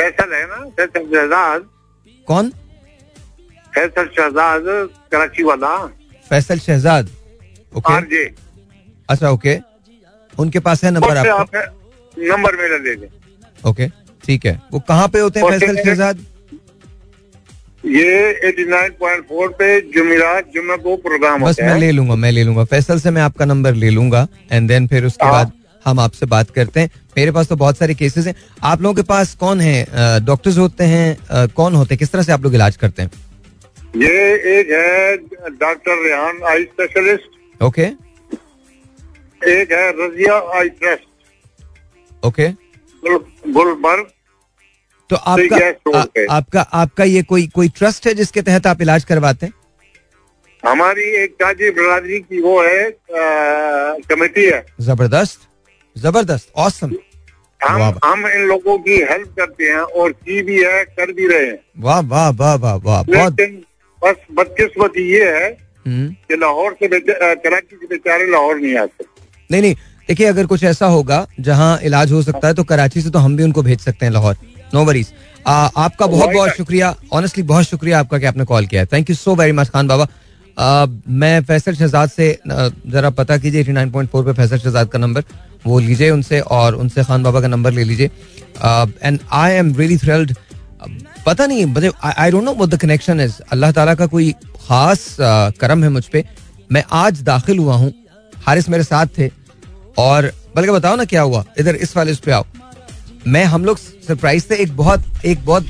[0.00, 1.64] फैसल है ना फैसल
[2.28, 2.52] कौन?
[3.74, 4.62] फैसल शहजाद
[5.12, 5.76] कराची वाला
[6.30, 7.10] फैसल शहजाद
[7.76, 8.24] ओके
[9.08, 9.58] अच्छा ओके
[10.32, 11.50] उनके पास है नंबर आप
[12.16, 13.08] नंबर मेरा ले लें
[13.66, 13.88] ओके
[14.24, 14.60] ठीक है.
[14.72, 16.24] वो कहाँ पे होते हैं फैसल शहजाद
[17.84, 18.12] ये
[18.50, 22.64] 89.4 पे जुमेरात जुम्मे को प्रोग्राम बस मैं ले लूँगा मैं ले लूँगा.
[22.64, 25.52] फैसल से मैं आपका नंबर ले लूँगा एंड देन फिर उसके हाँ। बाद
[25.84, 26.90] हम आपसे बात करते हैं.
[27.16, 28.34] मेरे पास तो बहुत सारे केसेस हैं.
[28.62, 29.86] आप लोगों के पास कौन है?
[30.24, 31.98] डॉक्टर्स होते हैं कौन होते हैं?
[31.98, 33.10] किस तरह से आप लोग इलाज करते हैं?
[33.96, 35.16] ये एक है
[35.50, 37.62] doctor Rehan eye specialist.
[37.62, 37.82] Okay
[39.52, 41.04] एक है रजिया आई ट्रस्ट।
[42.24, 44.06] ओके गुल- गुलबर्ग।
[45.10, 49.46] तो आपका आ, आपका आपका ये कोई कोई ट्रस्ट है जिसके तहत आप इलाज करवाते
[49.46, 49.52] हैं?
[50.62, 52.96] हमारी एक ताजी बरादरी की वो है
[54.08, 55.48] कमेटी है। ज़बरदस्त
[55.98, 56.92] ज़बरदस्त औसम
[57.64, 61.46] हम हम इन लोगों की हेल्प करते हैं और की भी है कर भी रहे
[61.46, 63.36] हैं। वाह वाह वाह वाह वाह बहुत
[64.04, 65.48] बस बदकिस्मती ये है
[65.86, 69.04] हम्म। कि लाहौर से कराची से बेचारे लाहौर नहीं आते
[69.50, 69.74] नहीं नहीं
[70.08, 73.36] देखिए अगर कुछ ऐसा होगा जहाँ इलाज हो सकता है तो कराची से तो हम
[73.36, 74.36] भी उनको भेज सकते हैं लाहौर।
[74.74, 75.12] नो वरीज
[75.46, 79.34] आपका बहुत बहुत शुक्रिया। ऑनेस्टली बहुत शुक्रिया आपका कि आपने कॉल किया thank you so
[79.34, 80.06] very much Khan Baba.
[80.56, 84.88] आ, मैं फैसल शहजाद से जरा पता कीजिए एटी नाइन पॉइंट फोर पर फैसल शहजाद
[84.88, 85.24] का नंबर
[85.66, 88.10] वो लीजिए उनसे और उनसे खान बाबा का नंबर ले लीजिए।
[89.02, 90.34] And I am really thrilled
[91.26, 94.32] पता नहीं मुझे I don't know what the connection is Allah ताला का कोई
[94.68, 96.24] खास अ, करम है मुझ पे।
[96.72, 97.92] मैं आज दाखिल हुआ हूँ।
[98.46, 99.30] हारिस मेरे साथ थे।
[99.98, 101.44] और बल्कि बताओ ना क्या हुआ?
[101.58, 102.44] इधर इस वाले उस पे आओ।
[103.26, 105.66] मैं हम लोग सरप्राइज़ थे। एक बहुत एक बहुत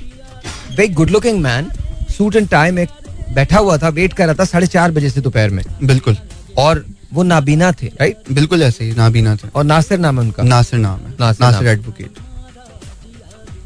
[0.78, 1.70] very good looking man
[2.16, 2.86] suit and tie में
[3.34, 6.16] बैठा हुआ था। वेट कर रहा था साढ़े चार बजे से दोपहर में। बिल्कुल।
[6.58, 10.42] और वो नाबीना थे राइट बिल्कुल ऐसे ही नाबीना थे। और नासिर नाम है उनका।
[10.42, 12.18] नासिर नाम है। नासिर नासिर नाम। एडवोकेट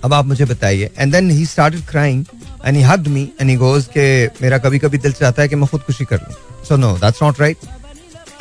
[0.09, 2.25] अब आप मुझे बताइए। And then he started crying
[2.65, 4.07] and he me and he goes के
[4.43, 7.41] मेरा कभी कभी दिल चाहता है कि मैं खुदकुशी कर लूँ। So no that's not
[7.41, 7.57] right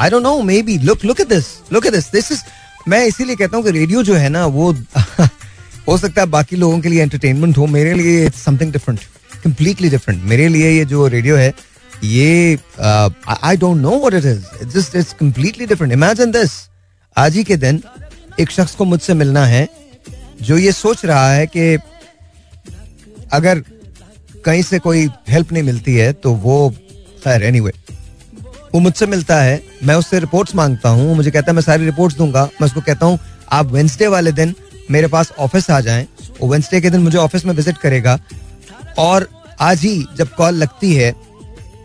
[0.01, 2.43] I don't know maybe look look at this look at this this is
[2.87, 4.71] मैं इसीलिए कहता हूँ कि रेडियो जो है ना, वो
[5.87, 8.99] हो सकता है बाकी लोगों के लिए एंटरटेनमेंट हो, मेरे लिए it's something different
[9.43, 11.53] completely different मेरे लिए ये जो रेडियो है,
[12.03, 16.51] ये I don't know what it is it's just it's completely different imagine this
[17.17, 17.81] आज ही के दिन
[18.39, 19.67] एक शख्स को मुझसे मिलना है
[20.41, 21.73] जो ये सोच रहा है कि
[23.33, 23.63] अगर
[24.45, 26.69] कहीं से कोई हेल्प नहीं मिलती है तो वो
[27.23, 27.71] खैर एनीवे
[28.73, 32.17] वो मुझसे मिलता है, मैं उससे रिपोर्ट्स माँगता हूँ मुझे कहता है, मैं सारी रिपोर्ट्स
[32.17, 33.19] दूँगा। मैं उसको कहता हूँ,
[33.51, 34.53] आप वेंसडे वाले दिन
[34.91, 36.07] मेरे पास ऑफ़िस आ जाएँ
[36.41, 38.19] वो वेंसडे के दिन मुझे ऑफ़िस में विज़िट करेगा।
[38.99, 39.27] और
[39.61, 41.11] आज ही जब कॉल लगती है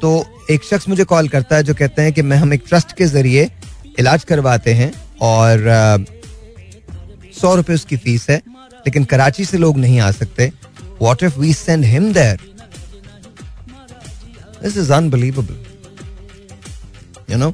[0.01, 2.97] तो एक शख्स मुझे कॉल करता है, जो कहते हैं कि मैं, हम एक ट्रस्ट
[2.97, 3.49] के ज़रिए
[3.99, 6.07] इलाज करवाते हैं और
[7.43, 8.37] सौ रुपए उसकी फ़ीस है,
[8.87, 10.51] लेकिन कराची से लोग नहीं आ सकते।
[11.01, 12.41] What if we send him there
[14.63, 15.57] this is unbelievable
[17.31, 17.53] you know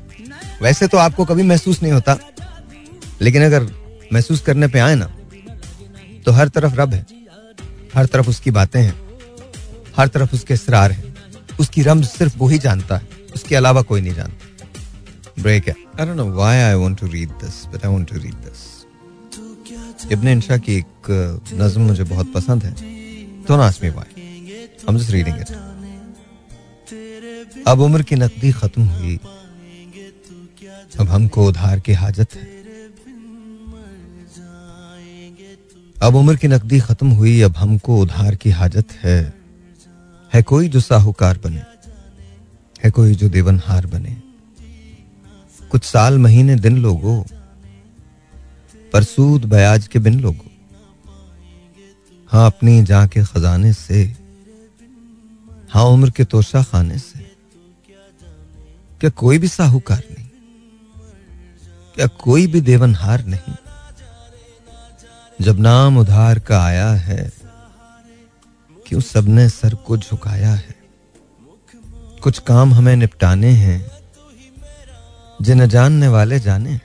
[0.63, 2.19] वैसे तो आपको कभी महसूस नहीं होता,
[3.23, 3.67] लेकिन अगर
[4.13, 5.07] महसूस करने पे आए ना
[6.27, 7.05] तो हर तरफ़ रब है,
[7.95, 8.95] हर तरफ़ उसकी बातें हैं,
[9.97, 11.15] हर तरफ़ उसके इसरार हैं,
[11.61, 16.07] उसकी रम सिर्फ़ वो ही जानता है, उसके अलावा कोई नहीं जानता। ब्रेक है I
[16.07, 18.67] don't know why I want to read this but I want to read this
[20.13, 21.11] Ibne Insha की एक
[21.55, 22.73] नज्म मुझे बहुत पसंद है।
[23.43, 24.15] Don't ask me why
[24.89, 25.51] I just reading it
[27.67, 29.17] अब उम्र की नकदी खत्म हुई।
[31.01, 32.59] अब हमको उधार की हाजत है।
[36.03, 39.35] अब उम्र की नकदी खत्म हुई, अब हमको उधार की हाजत है।
[40.35, 41.63] है कोई जो साहूकार बने?
[42.85, 44.17] है कोई जो देवनहार बने?
[45.71, 47.27] कुछ साल, महीने, दिन लोगो
[48.93, 50.51] पर सूद बयाज के बिन लोगो।
[52.29, 54.17] हाँ अपनी जा के खजाने से
[55.71, 57.19] हाँ उम्र के तोशा खाने से।
[59.01, 60.27] क्या कोई भी साहूकार नहीं।
[61.95, 63.55] क्या कोई भी देवनहार नहीं।
[65.41, 67.33] जब नाम उधार का आया है,
[68.87, 70.75] क्यों सबने सर को झुकाया है?
[72.23, 73.91] कुछ काम हमें निपटाने हैं,
[75.43, 76.81] जिन्हें जानने वाले जाने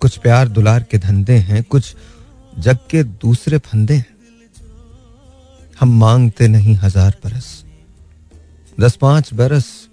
[0.00, 1.96] कुछ प्यार दुलार के धंधे हैं, कुछ
[2.58, 4.06] जग के दूसरे फंदे हैं।
[5.80, 7.64] हम मांगते नहीं हज़ार बरस।
[8.80, 9.88] दस पाँच बरस,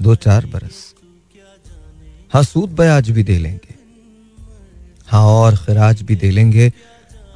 [0.00, 0.94] दो चार बरस।
[2.34, 3.74] हाँ सूद ब्याज भी दे लेंगे।
[5.06, 6.72] हाँ और खराज भी दे लेंगे।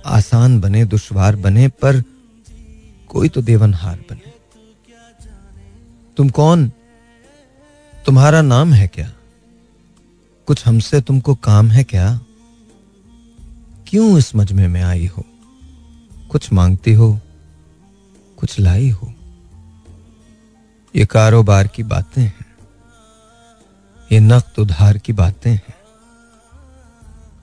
[0.06, 2.02] आसान बने, दुश्वार बने, पर
[3.08, 4.32] कोई तो देवनहार बने।
[6.16, 6.72] तुम कौन?
[8.06, 9.13] तुम्हारा नाम है क्या?
[10.46, 12.20] कुछ हमसे तुमको काम है क्या?
[13.86, 15.24] क्यों इस मजमे में आई हो?
[16.30, 17.20] कुछ मांगती हो?
[18.36, 19.14] कुछ लाई हो?
[20.96, 22.46] ये कारोबार की बातें हैं।
[24.12, 25.74] ये नक्त उधार की बातें हैं।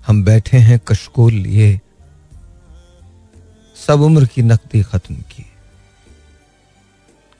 [0.07, 1.81] हम बैठे हैं कशकोल लिए।
[3.87, 5.45] सब उम्र की नकदी खत्म की।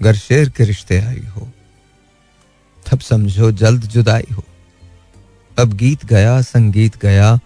[0.01, 1.51] घर शेर के रिश्ते आई हो।
[2.91, 4.43] तब समझो जल्द जुदाई हो।
[5.61, 7.39] अब गीत गया, संगीत गया।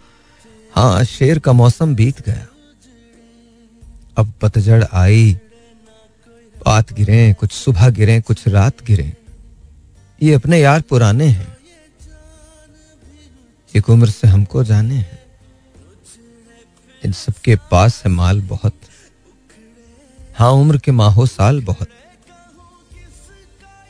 [0.76, 2.48] हाँ शेर का मौसम बीत गया।
[4.18, 5.40] अब पतझड़ आई।
[6.66, 9.14] बात गिरे, कुछ सुबह गिरे, कुछ रात गिरे।
[10.22, 11.58] ये अपने यार पुराने हैं।
[13.76, 15.24] एक उम्र से हमको जाने हैं।
[17.06, 18.74] इन सबके पास है माल बहुत।
[20.36, 21.88] हाँ उम्र के माहो साल बहुत।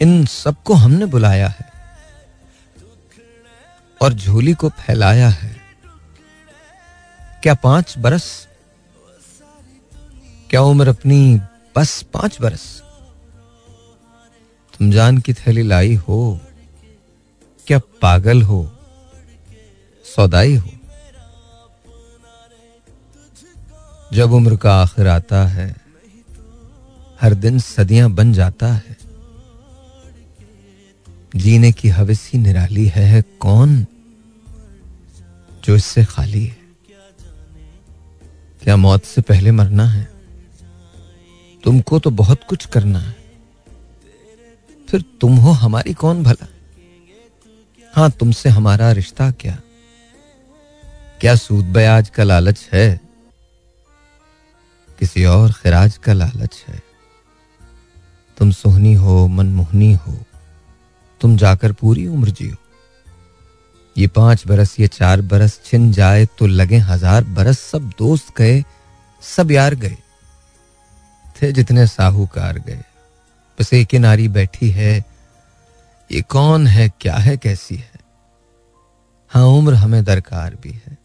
[0.01, 1.74] इन सबको हमने बुलाया है।
[4.01, 5.55] और झोली को फैलाया है।
[7.43, 8.47] क्या पाँच बरस?
[10.49, 11.39] क्या उम्र अपनी
[11.75, 12.63] बस पाँच बरस?
[14.73, 16.39] तुम जान की थैली लाई हो,
[17.67, 18.60] क्या पागल हो,
[20.05, 20.69] सौदाई हो?
[24.13, 25.75] जब उम्र का आखिर आता है,
[27.21, 28.94] हर दिन सदियाँ बन जाता है।
[31.35, 33.85] जीने की हवस निराली है, है कौन
[35.63, 36.57] जो इससे खाली है?
[38.63, 40.11] क्या मौत से पहले मरना है?
[41.63, 43.15] तुमको तो बहुत कुछ करना है।
[44.89, 46.47] फिर तुम हो हमारी कौन भला?
[47.93, 49.59] हाँ तुमसे हमारा रिश्ता क्या?
[51.21, 53.01] क्या सूद ब्याज का लालच है?
[54.99, 56.81] किसी और खिराज का लालच है?
[58.37, 60.23] तुम सोहनी हो मनमोहनी हो
[61.25, 62.55] तुम जाकर पूरी उम्र जियो।
[63.95, 68.63] ये पाँच बरस, ये चार बरस, छिन जाए तो लगे हज़ार बरस, सब दोस्त गए,
[69.23, 69.97] सब यार गए,
[71.35, 72.83] थे जितने साहूकार गए।
[73.57, 74.93] बस एक नारी बैठी है,
[76.09, 77.99] ये कौन है, क्या है, कैसी है?
[79.31, 80.97] हाँ उम्र हमें दरकार भी है।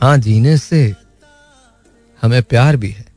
[0.00, 0.84] हाँ जीने से
[2.22, 3.10] हमें प्यार भी है।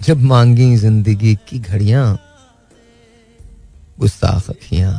[0.00, 2.18] जब मांगी ज़िंदगी की घड़ियाँ
[4.02, 4.92] गुस्ताख अखियाँ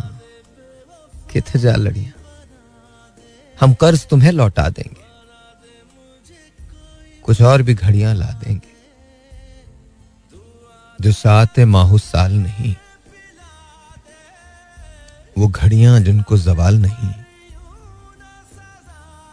[1.31, 2.11] कित जा लड़िया
[3.57, 5.01] हम कर्ज तुम्हें लौटा देंगे।
[7.23, 8.71] कुछ और भी घड़ियाँ ला देंगे।
[10.99, 12.75] जो सात माहू साल नहीं,
[15.37, 17.13] वो घड़ियाँ जिनको जवाल नहीं,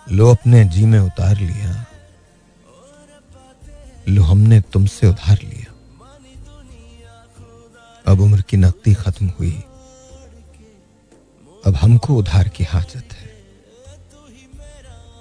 [0.06, 1.84] लो अपने जी में उतार लिया।
[4.08, 5.69] लो हमने तुमसे उधार लिया।
[8.10, 9.52] अब उम्र की नकदी खत्म हुई।
[11.66, 13.28] अब हमको उधार की हाजत है।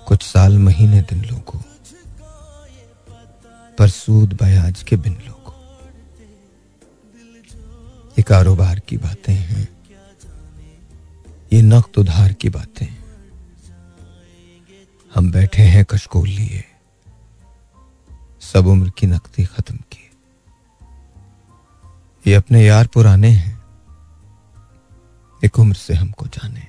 [0.07, 1.59] कुछ साल महीने दिन लोगों,
[3.77, 5.53] पर सूद बयाज के बिन लोगों।
[8.09, 9.67] ये कारोबार की बातें हैं।
[11.53, 12.87] ये नकद उधार की बातें।
[15.15, 16.63] हम बैठे हैं कशकोल लिए।
[18.41, 19.98] सब उम्र की नकदी खत्म की।
[22.27, 23.63] ये अपने यार पुराने हैं।
[25.43, 26.67] एक उम्र से हमको जाने।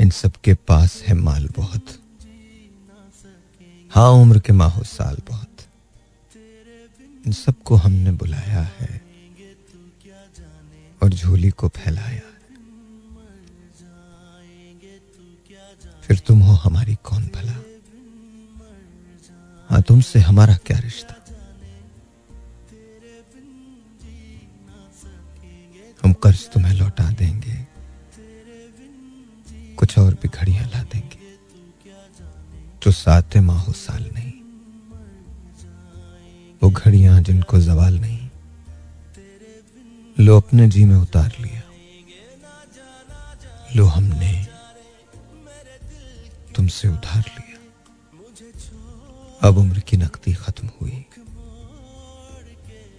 [0.00, 1.86] इन सब के पास है माल बहुत।
[3.90, 5.56] हाँ उम्र के माहो साल बहुत।
[7.26, 9.02] इन सबको हमने बुलाया है
[11.02, 12.36] और झोली को फैलाया है।
[16.02, 17.52] फिर तुम हो हमारी कौन भला?
[19.70, 21.14] हाँ तुमसे हमारा क्या रिश्ता?
[26.02, 27.56] हम कर्ज तुम्हें लौटा देंगे।
[29.78, 31.24] कुछ और भी घड़ियाँ ला देंगे,
[32.82, 34.32] जो सात माहो साल नहीं।
[36.62, 38.28] वो घड़ियाँ जिनको जवाल नहीं,
[40.16, 41.62] लो अपने जी में उतार लिया।
[43.76, 44.34] लो हमने
[46.56, 47.58] तुमसे उधार लिया।
[49.40, 51.04] अब उम्र की नकदी खत्म हुई।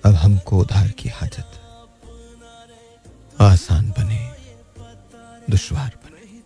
[0.06, 1.52] अब हमको उधार की हाजत।
[3.42, 4.36] आसान बने,
[5.50, 6.40] दुश्वार बने,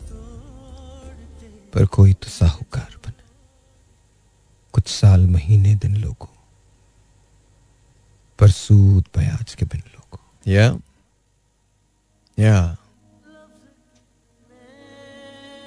[1.69, 3.23] पर कोई तो साहूकार बने।
[4.73, 6.38] कुछ साल, महीने, दिन लोगों,
[8.39, 10.80] पर सूद ब्याज के बिन लोगों। या
[12.39, 12.77] या।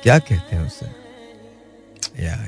[0.02, 0.86] क्या कहते हैं उसे?
[2.24, 2.46] या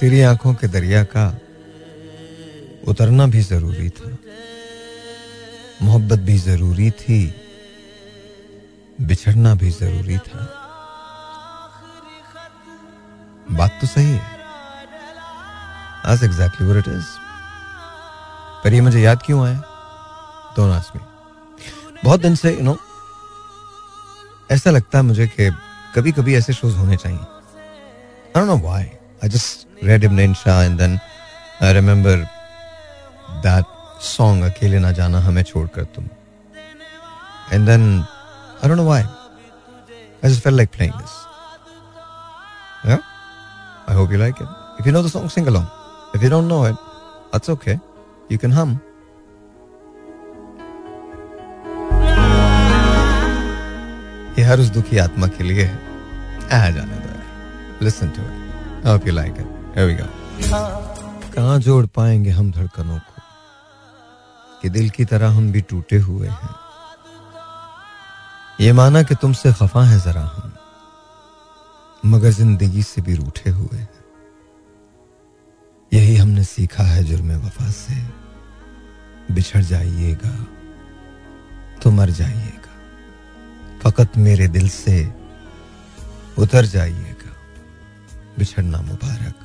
[0.00, 1.38] तेरी आँखों के दरिया का
[2.88, 4.16] उतरना भी ज़रूरी था।
[5.82, 7.18] मोहब्बत भी ज़रूरी थी,
[9.00, 10.40] बिछड़ना भी ज़रूरी था।
[13.50, 14.26] बात तो सही है।
[16.06, 17.06] आज एग्जैक्टली what इट इज़
[18.64, 19.58] पर ये मुझे याद क्यों आया?
[20.56, 21.02] डोंट आस्क मी
[22.04, 22.76] बहुत दिन से यू नो
[24.50, 25.50] ऐसा लगता है मुझे कि
[25.94, 28.84] कभी कभी ऐसे शोज़ होने चाहिए। I don't know why
[29.24, 30.98] I just read Ibn Insha and then
[31.62, 32.16] I remember
[33.46, 33.64] that
[34.02, 36.04] song अकेले ना जाना हमें छोड़कर तुम
[37.52, 41.16] and then I don't know why I just felt like playing this
[42.86, 43.00] Yeah?
[43.88, 44.50] I hope you like it.
[44.80, 45.64] If you know the song, sing along.
[46.14, 46.76] If you don't know it,
[47.32, 47.74] that's okay.
[48.30, 48.76] You can hum.
[54.38, 58.92] ये हर उस दुखी आत्मा के लिए है आ जाने दो listen to it I
[58.92, 60.06] hope you like it here we go
[61.34, 63.17] कहाँ जोड़ पाएँगे हम धड़कनों को
[64.62, 66.54] कि दिल की तरह हम भी टूटे हुए हैं।
[68.60, 70.52] ये माना कि तुमसे खफा है जरा हम,
[72.04, 74.04] मगर ज़िंदगी से भी रूठे हुए हैं।
[75.92, 77.94] यही हमने सीखा है जुर्म वफा से।
[79.30, 80.34] बिछड़ जाइएगा
[81.82, 82.74] तो मर जाइएगा।
[83.82, 84.96] फकत मेरे दिल से
[86.38, 87.32] उतर जाइएगा।
[88.38, 89.38] बिछड़ना मुबारक,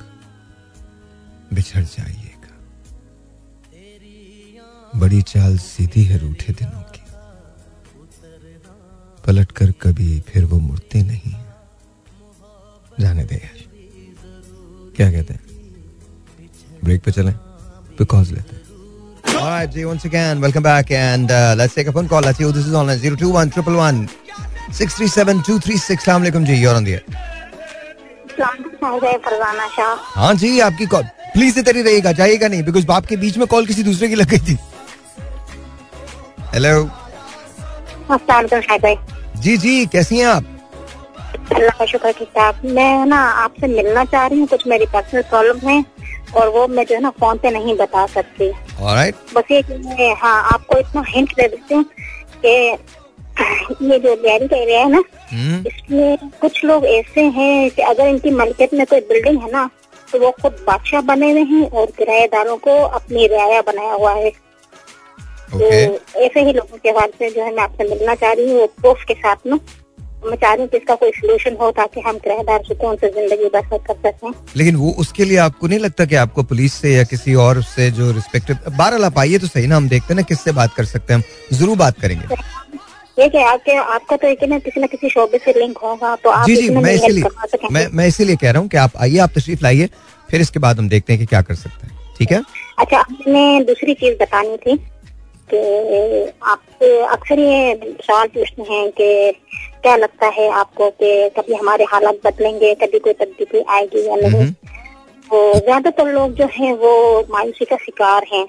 [1.54, 2.33] बिछड़ जाइएगा।
[5.00, 7.02] बड़ी चाल सीधी है रूठे दिनों की
[9.26, 11.34] पलट कर कभी फिर वो मुड़ते नहीं
[13.00, 13.62] जाने दे यार
[14.96, 15.42] क्या कहते हैं
[16.84, 17.34] ब्रेक पे चलें
[17.98, 18.62] बिकॉज़ लेते हैं
[19.36, 22.22] All right, Jay, once again, welcome back, and uh, let's take a phone call.
[22.22, 22.90] Let's see who this is on.
[22.98, 23.98] Zero two one triple one
[24.78, 26.04] six three seven two three six.
[26.04, 27.02] Assalamualaikum ji, you're on the air.
[30.14, 31.02] हाँ जी, आपकी call
[31.34, 34.28] please इधर ही रहिएगा, जाइएगा नहीं, because आपके बीच में call किसी दूसरे की लग
[34.30, 34.56] गई थी.
[36.54, 36.72] हेलो
[39.42, 40.44] जी जी कैसी हैं आप?
[41.54, 45.22] अल्लाह का शुक्र ठीक ठाक। मैं ना आपसे मिलना चाह रही हूँ कुछ मेरी पर्सनल
[45.30, 45.84] प्रॉब्लम है
[46.36, 49.78] और वो मैं जो है ना फ़ोन पे नहीं बता सकती। ऑलराइट बस ये कि
[49.86, 51.84] मैं हाँ आपको इतना हिंट दे देती हूँ
[52.44, 52.54] कि
[53.90, 58.06] ये जो डेयरी का एरिया है ना हम्म, इसमें कुछ लोग ऐसे हैं कि अगर
[58.08, 59.68] इनकी मलकियत में कोई बिल्डिंग है ना
[60.12, 64.30] तो वो खुद बादशाह बने हुए हैं और किराएदारों को अपनी रियाया बनाया हुआ है।
[65.54, 68.66] तो ऐसे ही लोगों के हाल से जो है मैं आपसे मिलना चाह रही हूँ
[68.80, 69.58] प्रूफ के साथ में।
[70.26, 73.48] मैं चाह रही हूँ कि इसका कोई सोल्यूशन हो ताकि हम किराएदार सुकून से ज़िंदगी
[73.54, 77.02] बसर कर सकें। लेकिन वो उसके लिए आपको नहीं लगता कि आपको पुलिस से या
[77.04, 80.22] किसी और से जो रिस्पेक्टिव बारह आप आइए तो सही ना हम देखते हैं ना
[80.28, 82.36] किससे बात कर सकते हैं हम। ज़रूर बात करेंगे।
[83.18, 86.30] ये कि आपके आपका तो एक ना किसी न किसी शोबे से लिंक होगा तो
[86.30, 89.32] आप जी जी मैं इसीलिए मैं मैं इसीलिए कह रहा हूँ कि आप आइए आप
[89.36, 89.88] तशरीफ़ लाइए
[90.28, 92.42] फिर इसके बाद हम देखते हैं कि क्या कर सकते हैं। ठीक है?
[92.78, 94.76] अच्छा मैंने दूसरी चीज़ बतानी थी।
[95.54, 99.32] कि आपसे अक्सर ये सवाल पूछते हैं कि
[99.82, 104.40] क्या लगता है आपको कि कभी हमारे हालात बदलेंगे कभी कोई तब्दीली आएगी या नहीं?
[104.40, 104.50] हम्म,
[105.30, 108.46] तो ज़्यादातर लोग जो हैं वो मायूसी का शिकार हैं।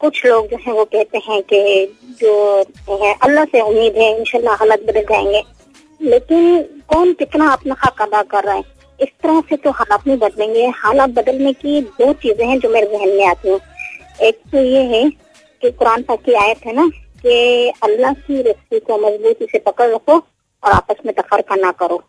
[0.00, 1.86] कुछ लोग जो हैं वो कहते हैं कि
[2.20, 2.58] जो
[2.90, 5.42] है अल्लाह से उम्मीद है इंशाल्लाह हालात बदल जाएँगे।
[6.00, 8.62] लेकिन कौन कितना अपना हक अदा कर रहा है?
[9.00, 12.86] इस तरह से तो हालात नहीं बदलेंगे। हालात बदलने की दो चीज़ें हैं जो मेरे
[12.86, 13.60] जहन में आती हैं।
[14.20, 15.25] एक तो ये है
[15.62, 16.86] कि कुरान पाक की आयत है ना,
[17.22, 22.02] कि अल्लाह की रस्सी को मजबूती से पकड़ रखो और आपस में तफरका ना करो।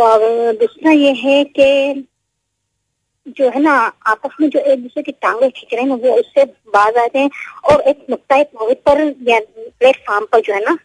[0.00, 0.20] और
[0.56, 2.06] दूसरा ये है कि
[3.28, 3.72] जो है ना,
[4.06, 7.30] आपस में जो एक दूसरे की टांगे खींच रहे हैं, वो उससे बाज आते हैं
[7.70, 10.76] और एक नुकता मोहित पर या प्लेटफॉर्म पर जो है ना,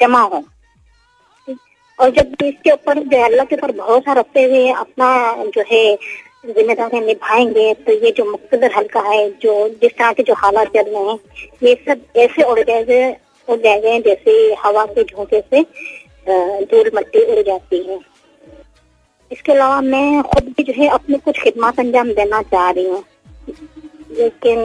[0.00, 0.44] जमा हो।
[1.98, 5.08] और जब इसके ऊपर जो अल्लाह के ऊपर भरोसा रखते हुए अपना
[5.56, 5.84] जो है
[6.48, 10.90] जिम्मेदारियाँ निभाएँगे तो ये जो मुख्तर हल्का है, जो जिस तरह के जो हालात चल
[10.90, 11.18] रहे हैं,
[11.62, 13.08] ये सब ऐसे उड़ जाएँगे
[13.48, 14.32] उड़ जाएँगे जैसे
[14.64, 15.62] हवा के झोंके से
[16.64, 17.98] धूल मट्टी उड़ जाती है।
[19.30, 23.04] इसके अलावा मैं खुद भी जो है अपने कुछ खिदमत अंजाम देना चाह रही हूँ।
[24.18, 24.58] लेकिन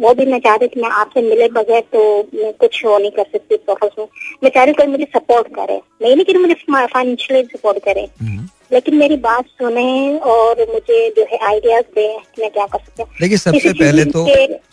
[0.00, 2.02] वो भी मैं चाह रही कि मैं आपसे मिले बगैर तो
[2.34, 4.06] मैं कुछ वो नहीं कर सकती प्रोफेस में
[4.44, 8.96] मैं चाह रही कोई मुझे सपोर्ट करे। नहीं कि मुझे फाइनेंशियली सपोर्ट करे। हम्म। लेकिन
[8.96, 12.06] मेरी बात सुने और मुझे जो है आइडियाज़ दे
[12.38, 14.26] मैं क्या कर सकती हूँ। देखिए सबसे पहले तो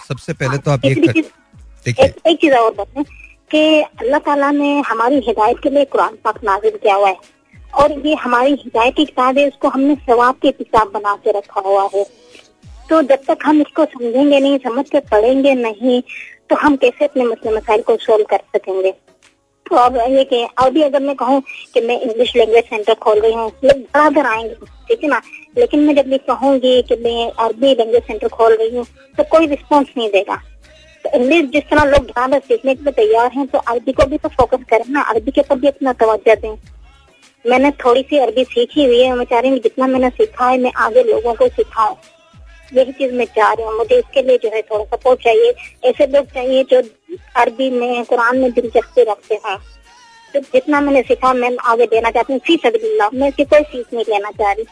[0.08, 1.24] सबसे पहले तो आप ये देखिए
[1.88, 3.06] एक, एक चीज़ और बताएँ
[3.52, 7.18] कि अल्लाह ताला ने हमारी हिदायत के लिए कुरान पाक नाजिल किया हुआ है।
[7.74, 11.62] और ये हमारी हिदायत की किताब है इसको हमने सवाब के किताब बना के रखा
[11.62, 12.04] हुआ है।
[12.90, 16.02] तो जब तक हम इसको समझेंगे नहीं समझ के पढ़ेंगे नहीं
[16.50, 18.94] तो हम कैसे अपने मसले मसाइल को सोल्व कर सकेंगे?
[19.78, 21.42] अब ये कि अभी अगर मैं कहूँ
[21.74, 24.54] कि मैं इंग्लिश लैंग्वेज सेंटर खोल रही हूँ, लोग बराबर आएँगे,
[24.88, 25.22] ठीक है ना?
[25.58, 28.86] लेकिन मैं जब ये कहूँगी कि मैं अरबी लैंग्वेज सेंटर खोल रही हूँ
[29.18, 30.36] तो कोई रिस्पॉन्स नहीं देगा।
[31.06, 34.18] तो इंग्लिश जिस तरह लोग बराबर सीखने के लिए तैयार हैं तो अरबी को भी
[34.18, 36.56] तो फोकस करें ना अरबी के ऊपर भी अपना तवज्जो दें।
[37.46, 40.58] मैंने थोड़ी सी अरबी सीखी हुई है, मैं चाह रही हूँ जितना मैंने सीखा है,
[40.58, 41.96] मैं आगे लोगों को सिखाऊं।
[42.72, 46.08] यही चीज़ मैं चाह रही हूँ, मुझे इसके लिए जो है थोड़ा सपोर्ट चाहिए, ऐसे
[46.08, 46.82] लोग चाहिए जो
[47.36, 49.58] अरबी में, कुरान में दिलचस्पी रखते हैं।
[50.34, 53.86] तो जितना मैंने सीखा, मैं आगे देना चाहती हूँ। फ़ी सबिल्ला मैं इसकी कोई फ़ीस
[53.94, 54.66] नहीं लेना चाह रही।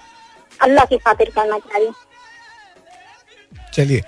[0.60, 1.92] अल्लाह की खातिर करना चाह रही
[3.74, 4.02] चलिए,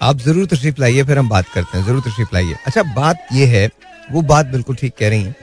[0.00, 3.46] आप ज़रूर तशरीफ़ लाइए, फिर हम बात करते हैं। ज़रूर तशरीफ़ लाइए। अच्छा बात ये
[3.46, 3.68] है,
[4.10, 5.34] वो बात बिल्कुल ठीक कह रही हैं।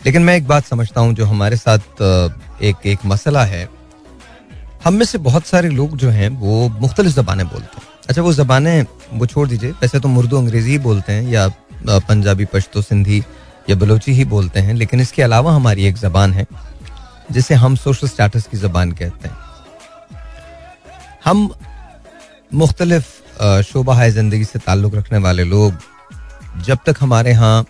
[0.00, 2.02] लेकिन मैं एक बात समझता हूँ, जो हमारे साथ
[2.62, 3.68] एक एक मसला है।
[4.84, 8.32] हम में से बहुत सारे लोग जो हैं, वो मुख्तलिफ़ ज़बानें बोलते हैं। अच्छा वो
[8.32, 11.48] ज़बानें, वो छोड़ दीजिए। वैसे तो मुर्दू अंग्रेज़ी ही बोलते हैं, या
[11.86, 13.22] पंजाबी, पश्तो, सिंधी,
[13.70, 16.46] या बलोची ही बोलते हैं, लेकिन इसके अलावा हमारी एक ज़बान है,
[17.32, 19.36] जिसे हम सोशल स्टेटस की ज़बान कहते हैं।
[21.24, 21.50] हम
[22.54, 25.74] मुख्तलिफ़ शोबा है ज़िंदगी से ताल्लुक़ रखने वाले लोग,
[26.64, 27.64] जब तक हमारे यहाँ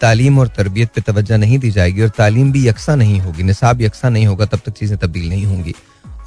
[0.00, 3.80] तालीम और तरबियत पे तवज्जो नहीं दी जाएगी, और तालीम भी यकसा नहीं होगी, निसाब
[3.82, 5.74] यकसा नहीं होगा, तब तक चीज़ें तब्दील नहीं होंगी।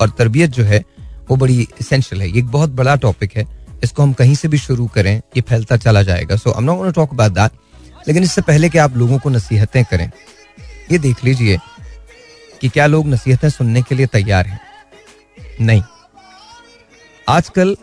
[0.02, 0.84] और तरबियत जो है,
[1.30, 3.46] वो बड़ी इसेंशियल है। ये एक बहुत बड़ा टॉपिक है।
[3.84, 7.14] इसको हम कहीं से भी शुरू करें, ये फैलता चला जाएगा। So I not talk
[7.14, 7.52] about that
[8.08, 10.10] लेकिन इससे पहले कि आप लोगों को नसीहतें करें,
[10.92, 11.58] ये देख लीजिए
[12.62, 14.60] कि क्या लोग नसीहतें सुनने के लिए तैयार हैं?
[15.62, 15.82] नहीं।
[17.28, 17.76] आजकल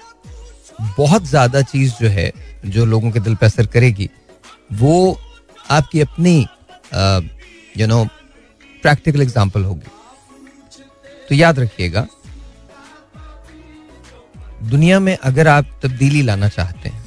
[0.96, 2.32] बहुत ज़्यादा चीज़ जो है,
[2.66, 4.08] जो लोगों के दिल पर असर करेगी,
[4.72, 5.20] वो
[5.70, 6.38] आपकी अपनी
[7.74, 8.04] यू नो
[8.82, 9.90] प्रैक्टिकल एग्ज़ाम्पल होगी।
[11.28, 12.06] तो याद रखिएगा
[14.64, 17.02] दुनिया में अगर आप तब्दीली लाना चाहते हैं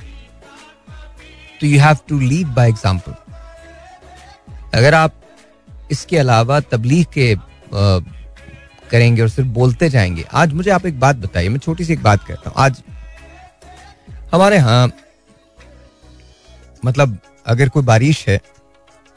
[1.62, 3.14] तो you have to lead by example
[4.78, 5.14] अगर आप
[5.92, 8.00] इसके अलावा तबलीग के आ,
[8.92, 12.04] करेंगे और सिर्फ़ बोलते जाएँगे आज मुझे आप एक बात बताइए मैं छोटी सी एक
[12.04, 12.82] बात कहता हूँ। आज
[14.32, 14.92] हमारे यहाँ
[16.84, 18.40] मतलब अगर कोई बारिश है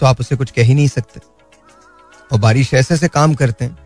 [0.01, 1.21] तो आप उसे कुछ कह ही नहीं सकते।
[2.31, 3.80] और बारिश ऐसे ऐसे काम करते हैं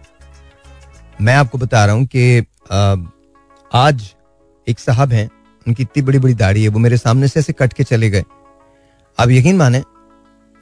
[1.20, 2.38] मैं आपको बता रहा हूँ कि
[3.70, 4.02] आज
[4.66, 5.28] एक साहब हैं,
[5.66, 8.24] उनकी इतनी बड़ी बड़ी दाढ़ी है, वो मेरे सामने से ऐसे कट के चले गए।
[9.18, 9.82] आप यकीन माने,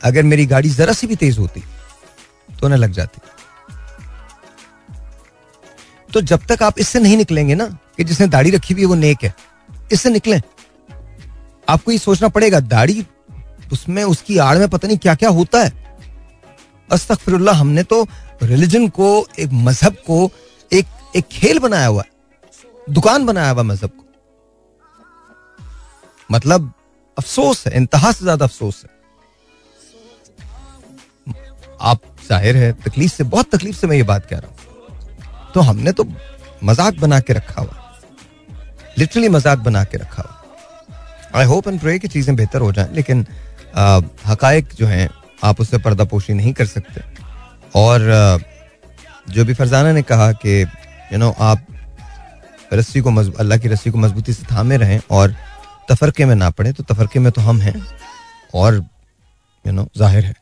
[0.01, 3.21] अगर मेरी गाड़ी जरा सी भी तेज होती तो उन्हें लग जाती।
[6.09, 8.95] तो जब तक आप इससे नहीं निकलेंगे ना, कि जिसने दाढ़ी रखी हुई है, वो
[8.95, 9.35] नेक है,
[9.93, 10.41] इससे निकले।
[11.69, 13.05] आपको ये सोचना पड़ेगा, दाढ़ी,
[13.73, 15.82] उसमें, उसकी आड़ में पता नहीं क्या क्या होता है।
[16.93, 18.07] अस्तगफिरुल्लाह, हमने तो
[18.43, 20.31] रिलीजन को, एक मज़हब को,
[20.71, 20.87] एक
[21.17, 22.05] एक खेल बनाया हुआ
[22.87, 24.05] दुकान बनाया हुआ मज़हब को।
[26.31, 26.73] मतलब
[27.17, 28.91] अफसोस है, इंतहा से ज़्यादा अफसोस है।
[31.83, 34.57] आप ज़ाहिर है, तकलीफ़ से, बहुत तकलीफ़ से मैं ये बात कह रहा हूँ।
[35.55, 36.05] तो हमने तो
[36.65, 37.79] मज़ाक बना के रखा हुआ।
[38.99, 42.93] लिटरली मज़ाक बना के रखा हुआ। आई होप एंड प्रे कि चीज़ें बेहतर हो जाएँ,
[42.95, 43.27] लेकिन
[44.27, 45.09] हकायक जो हैं
[45.45, 47.01] आप उससे पर्दापोशी नहीं कर सकते।
[47.75, 48.01] और
[49.29, 51.67] जो भी फरजाना ने कहा कि यू नो आप
[52.73, 55.35] रस्सी को अल्लाह की रस्सी को मजबूती से थामे रहें और
[55.91, 57.75] तफरके में ना पड़े तो तफरके में तो हम हैं
[58.55, 58.75] और
[59.65, 60.35] यू नो ज़ाहिर है।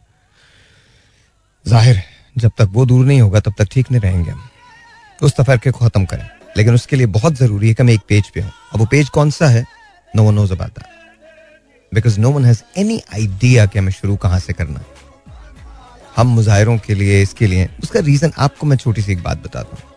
[1.67, 2.05] ज़ाहिर है,
[2.37, 4.49] जब तक वो दूर नहीं होगा, तब तक ठीक नहीं रहेंगे हम।
[5.23, 8.31] उस तफरके को ख़त्म करें। लेकिन उसके लिए बहुत ज़रूरी है कि मैं एक पेज
[8.31, 9.65] पे हूँ। अब वो पेज कौन सा है?
[10.15, 11.00] No one knows about that.
[11.95, 14.87] Because no one has any idea कि हमें शुरू कहाँ से करना है।
[16.17, 19.77] हम मुजाहरों के लिए, इसके लिए, उसका रीज़न आपको मैं छोटी सी एक बात बताता
[19.77, 19.89] हूँ।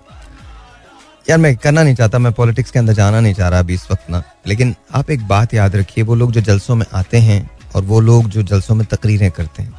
[1.29, 3.91] यार मैं करना नहीं चाहता, मैं पॉलिटिक्स के अंदर जाना नहीं चाह रहा अभी इस
[3.91, 7.49] वक्त ना। लेकिन आप एक बात याद रखिए, वो लोग जो जलसों में आते हैं
[7.75, 9.73] और वो लोग जो जलसों में तकरीरें करते हैं,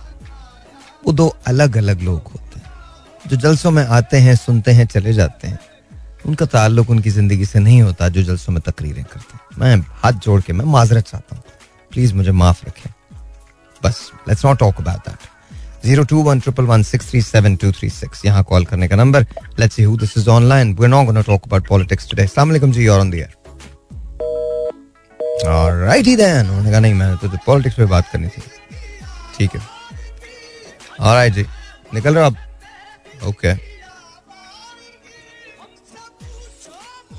[1.06, 2.72] वो दो अलग अलग लोग होते हैं।
[3.28, 5.58] जो जलसों में आते हैं, सुनते हैं, चले जाते हैं,
[6.26, 10.12] उनका ताल्लुक उनकी ज़िंदगी से नहीं होता जो जलसों में तकरीरें करते हैं। मैं हाथ
[10.12, 11.44] जोड़ के, मैं माजरत चाहता हूँ।
[11.94, 12.90] प्लीज़ मुझे माफ़ रखें।
[13.84, 15.32] बस let's not talk about that
[15.84, 18.96] zero two one triple one six three seven two three six यहाँ कॉल करने का
[18.96, 19.26] number
[19.60, 22.72] let's see who this is online we not gonna talk about politics today अस्सलाम वालेकुम
[22.72, 23.42] जी और on the air
[25.46, 28.42] alright he then उन्होंने कहा, नहीं, मैंने तो पॉलिटिक्स पे बात करनी थी।
[29.38, 29.60] ठीक है।
[31.00, 31.44] ऑलराइट जी,
[31.94, 32.36] निकल रहे आप?
[33.28, 33.52] Okay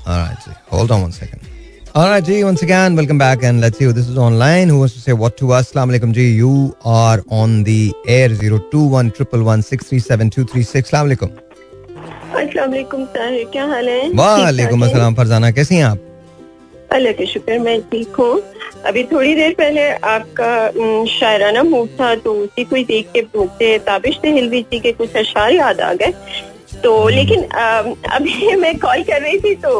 [0.06, 1.54] alright ji hold on one second
[1.96, 4.68] Alright, G, once again, welcome back and let's see who this is online.
[4.68, 5.72] Who wants to say what to us?
[5.72, 6.24] Assalamu alaikum, G.
[6.30, 10.30] You are on the air 021 Assalamu
[11.02, 11.30] alaikum.
[13.86, 15.98] है वालेकुम अस्सलाम फरजाना कैसी हैं आप
[16.92, 18.34] अल्लाह के शुक्र मैं ठीक हूँ
[18.86, 20.50] अभी थोड़ी देर पहले आपका
[21.12, 25.16] शायराना मूड था तो उसी को ही देख के मुझसे ताबिश हिलवी जी के कुछ
[25.22, 26.12] अशार याद आ गए
[26.82, 27.44] तो लेकिन
[28.18, 29.72] अभी मैं कॉल कर रही थी तो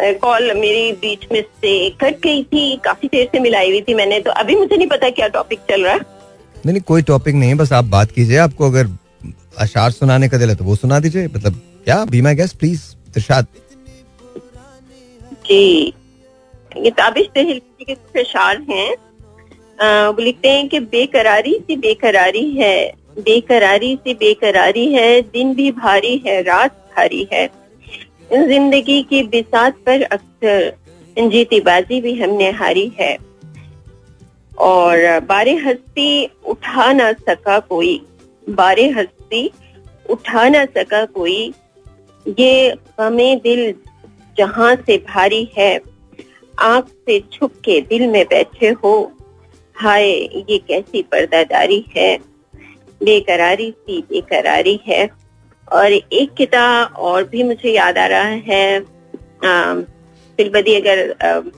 [0.00, 4.20] कॉल मेरी बीच में से कट गई थी काफ़ी देर से मिलाई हुई थी मैंने
[4.20, 6.00] तो अभी मुझे नहीं पता क्या टॉपिक चल रहा है।
[6.56, 8.88] नहीं नहीं कोई टॉपिक नहीं है बस आप बात कीजिए आपको अगर
[9.58, 12.82] अशार सुनाने का दिल है तो वो सुना दीजिए मतलब क्या बी माई गेस्ट प्लीज़
[13.16, 13.46] इरशाद।
[15.46, 15.92] जी
[16.76, 18.90] ये ताबिश तहलवी के कुछ अशार हैं।
[20.08, 22.76] वो लिखते हैं कि बेकरारी सी बेकरारी है
[23.18, 27.46] बेकरारी सी बेकरारी है दिन भी भारी है रात भारी है।
[28.32, 33.16] ज़िंदगी की बिसात पर अक्सर जीतीबाजी भी हमने हारी है।
[34.58, 38.00] और बारे हस्ती उठा ना सका कोई,
[38.46, 39.50] बारे हस्ती
[40.10, 41.52] उठा ना सका कोई,
[42.38, 43.74] ये हमें दिल
[44.38, 45.80] जहाँ से भारी है,
[46.54, 49.12] आँख से छुप के दिल में बैठे हो,
[49.76, 50.08] हाय
[50.48, 52.16] ये कैसी पर्दादारी है,
[53.00, 55.06] बेकरारी सी बेकरारी है।
[55.68, 58.80] और एक किताब और भी मुझे याद आ रहा है
[60.38, 61.52] फिलबदी अगर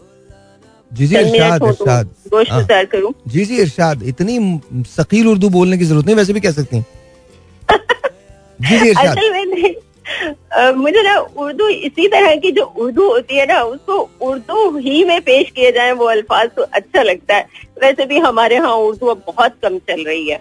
[0.91, 2.11] जी जी इरशाद इरशाद।
[2.51, 4.39] हाँ। करूँ। जी जी इरशाद इतनी
[4.89, 6.81] सकील उर्दू बोलने की ज़रूरत नहीं वैसे भी कह सकती
[8.61, 9.75] जी जी इरशाद। असल में
[10.77, 15.21] मुझे ना उर्दू इसी तरह की जो उर्दू होती है ना उसको उर्दू ही में
[15.23, 17.47] पेश किए जाए वो अल्फाज तो अच्छा लगता है।
[17.83, 20.41] वैसे भी हमारे यहाँ उर्दू अब बहुत कम चल रही है।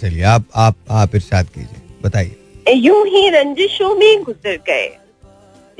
[0.00, 2.36] चलिए आप आप आप इरशाद कीजिए। बताइए।
[2.72, 4.98] यूँ ही रंजिशों में गुजर गए।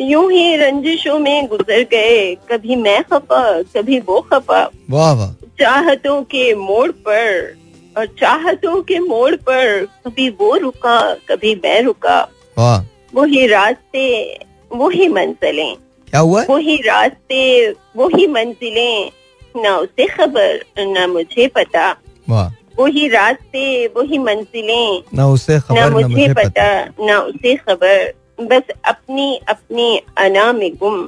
[0.01, 6.23] यूँ ही रंजिशों में गुजर गए। कभी मैं खपा कभी वो खपा वाह वाह। चाहतों
[6.23, 7.57] के मोड़ पर
[7.99, 14.39] और चाहतों के मोड़ पर कभी वो रुका कभी मैं रुका। वाह। वही रास्ते
[14.73, 15.77] वही मंजिलें।
[16.11, 16.41] क्या हुआ?
[16.41, 19.11] है वही रास्ते वही मंजिलें।
[19.57, 21.97] न उसे खबर न मुझे पता।
[22.29, 26.45] वाह। वो ही रास्ते वो ही मंजिलें। ना उसे खबर ना मुझे, ना मुझे पता,
[26.45, 31.03] पता। ना उसे खबर। बस अपनी अपनी अना में गुम।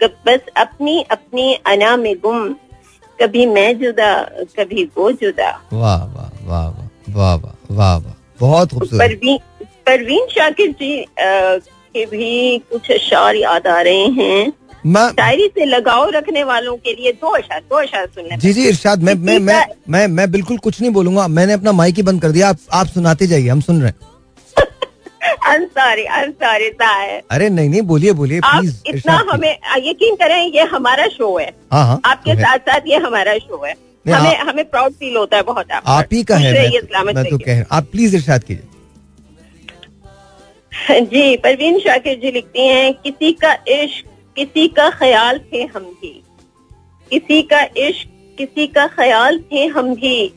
[0.00, 2.54] बस अपनी अपनी अना में गुम।
[3.20, 4.12] कभी मैं जुदा
[4.58, 9.20] कभी वो जुदा। वाह वाह वाह वाह वाह वाह वाह बहुत खूबसूरत।
[9.86, 11.56] परवीन शाकिर जी आ,
[11.94, 14.52] के भी कुछ अशार याद आ रहे हैं।
[15.10, 18.68] शायरी से लगाव रखने वालों के लिए दो अशार दो अशार सुन लें जी जी
[18.68, 22.22] इरशाद मैं मैं मैं मैं मैं बिल्कुल कुछ नहीं बोलूँगा। मैंने अपना माइक ही बंद
[22.22, 23.98] कर दिया। आप आप सुनाते जाइए हम सुन रहे हैं।
[27.30, 31.86] अरे नहीं नहीं बोलिए बोलिए प्लीज़ इतना हमें यकीन करें ये हमारा शो है। हाँ
[31.86, 33.74] हाँ आपके तो साथ साथ ये हमारा शो है।
[34.06, 36.68] हमें हमें प्राउड फील होता है बहुत आप ही का खुश है
[37.04, 38.66] मैं, तो कह आप प्लीज़ इरशाद कीजिए।
[41.00, 44.09] जी परवीन शाकिर जी लिखती हैं किसी का इश्क
[44.40, 46.22] किसी का ख्याल थे हम भी।
[47.10, 50.32] किसी का इश्क किसी का ख्याल थे हम भी।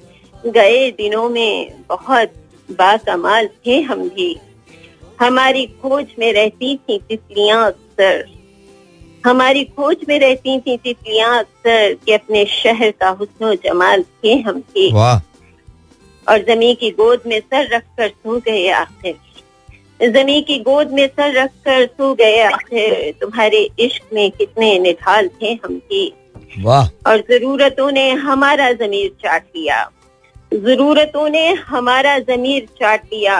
[0.46, 2.34] गए दिनों में बहुत
[2.72, 4.38] बाकमाल थे हम भी।
[5.22, 8.26] हमारी खोज में रहती थी तितलियाँ अक्सर।
[9.26, 14.60] हमारी खोज में रहती थी तितलियाँ अक्सर कि अपने शहर का हुस्न जमाल थे हम
[14.60, 14.92] भी।
[16.30, 19.16] और जमी की गोद में सर रख कर सो गए आखिर।
[20.00, 25.54] जमी की गोद में सर रखकर सो गए आखिर तुम्हारे इश्क में कितने निढाल थे
[25.66, 26.14] हम भी।
[26.60, 29.84] वाह। और जरूरतों ने हमारा जमीर चाट लिया।
[30.52, 33.38] जरूरतों ने हमारा जमीर चाट लिया।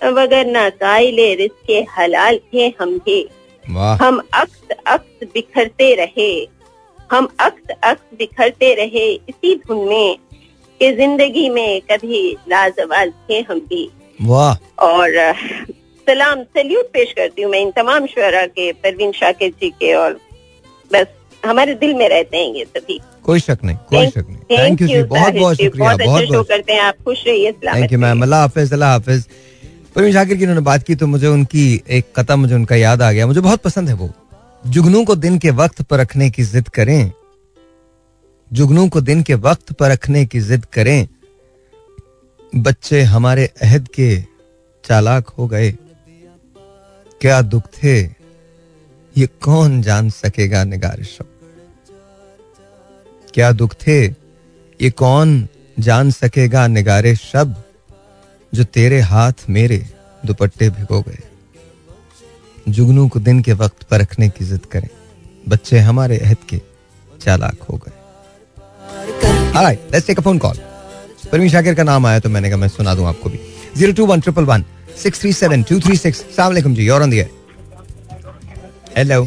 [0.00, 3.20] वगर ना कायले रिस्के हलाल थे हम भी।
[3.64, 6.32] हम अक्स अक्स बिखरते रहे।
[7.10, 10.16] हम अक्स अक्स बिखरते रहे इसी धुन में
[10.80, 13.88] कि ज़िंदगी में कभी लाजवाल थे हम भी।
[14.20, 15.18] वाह। और
[16.10, 20.18] सलाम सल्यूट पेश करती हूँ मैं इन तमाम शुरा के परवीन शाकिर जी के और
[20.90, 21.06] बस
[21.42, 25.04] हमारे दिल में रहते हैं ये सभी। कोई शक नहीं कोई शक नहीं। थैंक यू
[25.06, 28.22] बहुत बहुत शुक्रिया बहुत बहुत अच्छा शो करते हैं आप। खुश रहिए थैंक यू मैम
[28.22, 29.26] अल्लाह हाफिज अल्लाह हाफिज।
[29.94, 33.10] परवीन शाकिर की उन्होंने बात की तो मुझे उनकी एक कथा मुझे उनका याद आ
[33.12, 34.10] गया। मुझे बहुत पसंद है वो।
[34.64, 37.10] जुगनू को दिन के वक्त पर रखने की जिद करें।
[38.50, 41.08] जुगनू को दिन के वक्त पर रखने की जिद करें।
[42.52, 44.10] बच्चे हमारे अहद के
[44.84, 45.70] चालाक हो गए।
[47.20, 48.00] क्या दुख थे?
[49.16, 51.18] ये कौन जान सकेगा निगारिश
[53.34, 54.06] क्या दुख थे?
[54.82, 55.48] ये कौन
[55.78, 57.64] जान सकेगा निगारे शब,
[58.54, 59.86] जो तेरे हाथ मेरे
[60.26, 61.18] दुपट्टे भिगो गए?
[62.68, 64.88] जुगनू को दिन के वक्त पर रखने की जिद करें।
[65.48, 66.62] बच्चे हमारे अहद के
[67.20, 67.92] चालाक हो गए।
[70.14, 70.58] Phone call.
[71.32, 73.40] परवीन शाकिर का नाम आया तो मैंने कहा मैं सुना दूँ आपको भी।
[73.76, 74.64] Zero two one triple one
[74.96, 77.12] six three seven two three six सलाम जी और ऑन
[78.96, 79.22] हेलो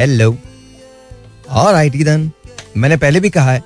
[0.00, 0.36] हेलो
[1.50, 2.30] और आई टी दन
[2.76, 3.62] मैंने पहले भी कहा है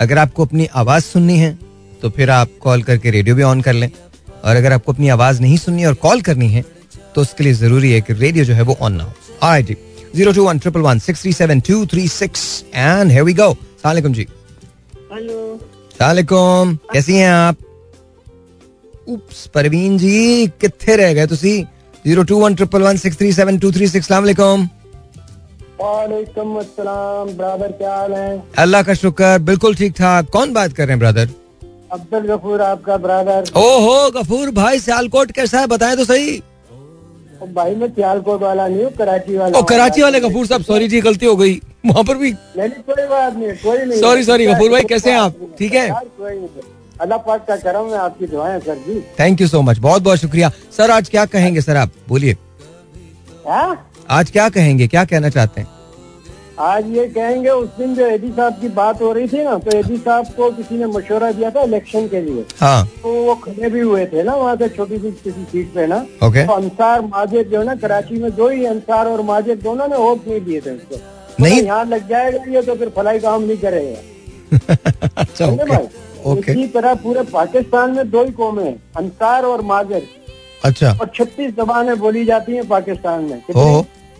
[0.00, 1.58] अगर आपको अपनी आवाज़ सुननी है
[2.02, 3.90] तो फिर आप कॉल करके रेडियो भी ऑन कर लें।
[4.44, 6.64] और अगर आपको अपनी आवाज़ नहीं सुननी और कॉल करनी है
[7.14, 9.76] तो उसके लिए ज़रूरी है कि रेडियो जो है वो ऑन ना हो। आई जी।
[10.16, 13.52] Zero two one triple one six three seven two three six and है वी गो
[13.82, 14.26] सलाम जी।
[15.12, 15.60] हेलो
[16.00, 17.56] सलाम कैसी हैं आप?
[19.54, 21.60] परवीन जी कितने रह गए तुसी?
[22.04, 24.24] Zero two one triple one six three seven two three six सलाम
[25.80, 28.42] वालेकुम अस्सलाम ब्रदर क्या हाल है?
[28.58, 31.28] अल्लाह का शुक्र बिल्कुल ठीक ठाक। कौन बात कर रहे हैं ब्रदर?
[31.92, 36.42] अब्दुल गफूर आपका ब्रदर। ओहो गफूर भाई सियालकोट कैसा है बताएँ तो सही।
[37.54, 41.00] भाई मैं सियालकोट वाला नहीं हूँ कराची वाला ओ कराची वाले गफूर साहब सॉरी जी
[41.00, 44.70] गलती हो गई। वहाँ पर भी नहीं कोई बात नहीं कोई नहीं। Sorry, sorry, गफूर
[44.70, 45.34] भाई, कैसे हैं आप?
[45.58, 45.88] ठीक है?
[47.00, 50.18] अल्लाह पाक का करम है आपकी दुआएँ सर जी थैंक यू सो मच बहुत बहुत
[50.18, 51.90] शुक्रिया। सर आज क्या कहेंगे सर आप?
[52.08, 52.36] बोलिए।
[53.46, 53.90] हाँ?
[54.10, 54.86] आज क्या कहेंगे?
[54.88, 55.68] क्या कहना चाहते हैं?
[56.58, 59.76] आज ये कहेंगे उस दिन जो एडी साहब की बात हो रही थी ना तो
[59.78, 63.70] एडी साहब को किसी ने मशवरा दिया था इलेक्शन के लिए। हाँ। तो वो खड़े
[63.70, 67.00] भी हुए थे ना वहाँ से छोटी सी किसी सीट पे ना। ओके तो अंसार
[67.02, 70.40] माजिद जो है ना कराची में दो ही अंसार और माजिद दोनों ने वोट नहीं
[70.40, 70.96] दिए थे उसको।
[71.42, 71.60] नहीं?
[71.60, 74.00] तो यहाँ लग जाएगा ये तो फिर फलाई काम नहीं करेगा।
[75.16, 75.86] अच्छा भाई?
[76.26, 80.02] ओके इसी तरह पूरे पाकिस्तान में दो ही कौमें हैं अंसार और माजर।
[80.64, 83.42] अच्छा। और छत्तीस जबान बोली जाती है पाकिस्तान में।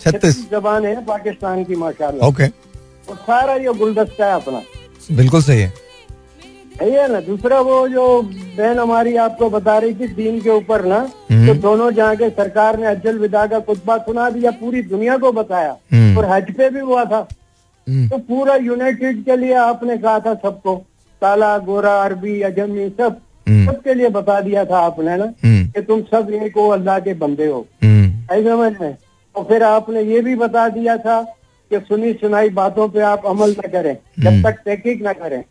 [0.01, 2.47] छत्तीस। जबानें हैं पाकिस्तान की माशाल्लाह। ओके
[3.11, 4.63] और सारा ये गुलदस्ता है अपना।
[5.13, 5.73] बिल्कुल सही है।
[6.83, 7.21] है ना?
[7.21, 10.99] दूसरा वो जो बहन हमारी आपको बता रही थी दीन के ऊपर ना
[11.31, 15.33] हम्म। तो दोनों जाके सरकार ने अज्जल विदा का खुतबा सुना दिया पूरी दुनिया को
[15.33, 17.27] बताया। हम्म। और हज पे भी हुआ था।
[17.87, 20.75] हम्म, तो पूरा यूनाइटेड के लिए आपने कहा था सबको।
[21.21, 25.83] काला गोरा अरबी अजमी सब हम्म, सबके लिए बता दिया था आपने ना हम्म, कि
[25.83, 28.97] तुम सब एक हो अल्लाह के बंदे हो। हम्म, ऐसे समझ में?
[29.35, 31.21] और फिर आपने ये भी बता दिया था
[31.71, 35.43] कि सुनी सुनाई बातों पे आप अमल न करें जब। तक तहकीक न करें।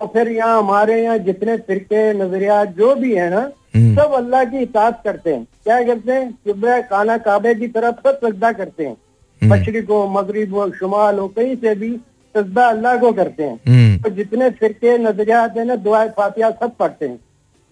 [0.00, 3.40] और फिर यहाँ हमारे यहाँ जितने फिरके नजरियात जो भी है ना।
[3.76, 6.32] सब अल्लाह की इतात करते हैं। क्या करते हैं?
[6.44, 8.96] किबला काना काबे की तरफ़ सब सजदा करते हैं।
[9.42, 11.90] मशरक हो मगरिब हो शुमाल हो कहीं से भी
[12.34, 17.06] सजदा अल्लाह को करते हैं। तो जितने फिरके नजरियात है ना दुआ फातिहा सब पढ़ते
[17.06, 17.16] हैं।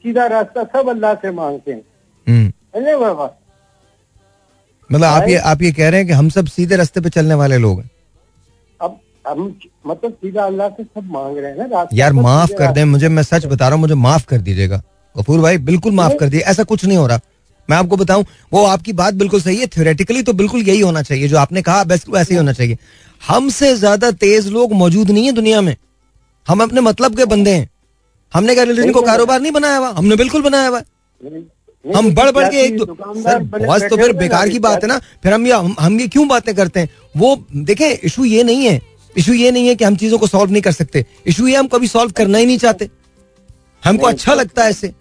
[0.05, 1.81] सीधा रास्ता सब अल्लाह से मांगते हैं।
[2.27, 3.31] हम्म। समझे बाबा
[4.91, 7.35] मतलब आप ये आप ये कह रहे हैं कि हम सब सीधे रास्ते पे चलने
[7.35, 7.91] वाले लोग हैं।
[8.81, 9.55] अब हम
[9.87, 13.23] मतलब सीधा अल्लाह से सब मांग रहे हैं ना यार माफ़ कर दें मुझे मैं
[13.23, 14.83] सच बता रहा हूँ मुझे माफ़ कर दीजिएगा।
[15.15, 17.21] गफूर भाई बिल्कुल माफ़ कर दिए ऐसा कुछ नहीं हो रहा।
[17.69, 21.29] मैं आपको बताऊँ वो आपकी बात बिल्कुल सही है थ्योरेटिकली तो बिल्कुल यही होना चाहिए
[21.29, 22.79] जो आपने कहा बस वैसे ही होना चाहिए।
[23.21, 25.77] हमसे ज़्यादा तेज लोग मौजूद नहीं है दुनिया में।
[26.47, 27.69] हम अपने मतलब के बंदे हैं।
[28.33, 30.83] हमने क्या रिलीजन को कारोबार नहीं बनाया हुआ। हमने बिल्कुल बनाया हुआ
[31.85, 35.33] हम बढ़ बढ़ के एक सर बहुत तो फिर बेकार की बात है ना। फिर
[35.33, 36.89] हम ये हम, हम ये क्यों बातें करते हैं?
[37.17, 38.81] वो देखें इशू ये नहीं है।
[39.17, 41.67] इशू ये नहीं है कि हम चीज़ों को सॉल्व नहीं कर सकते। इशू ये हम
[41.69, 42.89] कभी सॉल्व करना ही नहीं चाहते।
[43.83, 44.93] हमको अच्छा लगता है ऐसे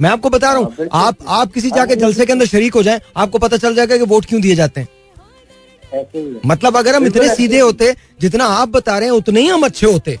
[0.00, 2.74] मैं आपको बता रहा हाँ, हूँ आप आप किसी हाँ, जाके जलसे के अंदर शरीक
[2.74, 4.88] हो जाए आपको पता चल जाएगा कि वोट क्यों दिए जाते है।
[6.46, 9.86] मतलब अगर हम इतने सीधे होते जितना आप बता रहे हैं उतने ही हम अच्छे
[9.86, 10.18] होते।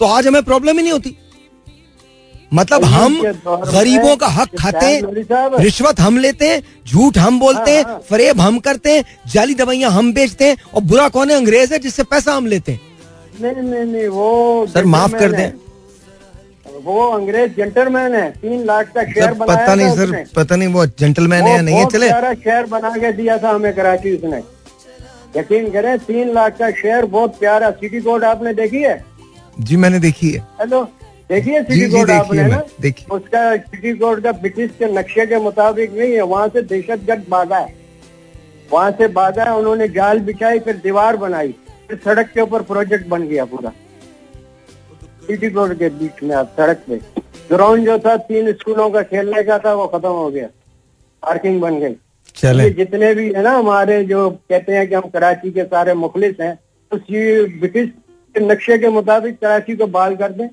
[0.00, 1.16] तो आज हमें प्रॉब्लम ही नहीं होती।
[2.54, 7.78] मतलब हम गरीबों का हक खाते हैं रिश्वत हम लेते हैं झूठ हम बोलते हाँ,
[7.78, 11.36] हैं हाँ। फरेब हम करते हैं जाली दवाइयाँ हम बेचते हैं और बुरा कौन है?
[11.36, 12.80] अंग्रेज़ है जिससे पैसा हम लेते हैं।
[13.42, 15.50] नहीं नहीं नहीं वो सर माफ़ कर दें।
[16.84, 20.86] वो अंग्रेज़ जेंटलमैन है। तीन लाख का शेयर बनाया पता नहीं सर पता नहीं वो
[20.86, 24.42] जेंटलमैन है या नहीं है चले। प्यारा शेयर बना के दिया था हमें कराची उसने।
[25.36, 28.94] यकीन करें तीन लाख का शेयर बहुत प्यारा। सिटी कोड आपने देखी है?
[29.56, 30.82] जी मैंने देखी है। हेलो
[31.30, 35.38] देखिए सिटी कोड आपने ना मैंने, देखी। उसका सिटी कोड का ब्रिटिश के नक्शे के
[35.40, 37.74] मुताबिक नहीं है वहाँ से दहशतगर्द बाधा है।
[38.72, 41.54] वहाँ से बाधा है उन्होंने जाल बिछाई फिर दीवार बनाई
[41.88, 43.72] फिर सड़क के ऊपर प्रोजेक्ट बन गया पूरा।
[45.26, 46.96] सिटी कोड के बीच में आप सड़क पे।
[47.50, 50.46] ग्राउंड जो था तीन स्कूलों का खेलने का था वो खत्म हो गया।
[51.22, 51.94] पार्किंग बन गई।
[52.36, 56.40] चले। जितने भी है ना हमारे जो कहते हैं कि हम कराची के सारे मुखलिस
[56.40, 56.58] हैं
[57.10, 57.88] ये ब्रिटिश
[58.40, 60.48] नक्शे के मुताबिक कराची को बाल कर दें।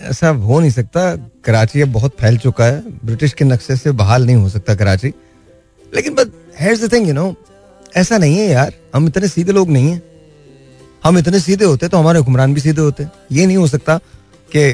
[0.00, 4.26] ऐसा हो नहीं सकता। कराची अब बहुत फैल चुका है। ब्रिटिश के नक्शे से बहाल
[4.26, 5.08] नहीं हो सकता कराची।
[5.94, 6.28] लेकिन but
[6.60, 7.34] here's thing you know
[7.96, 10.02] ऐसा नहीं है यार। हम इतने सीधे लोग नहीं हैं।
[11.04, 13.98] हम इतने सीधे होते तो हमारे हुक्मरान भी सीधे होते। ये नहीं हो सकता
[14.52, 14.72] कि,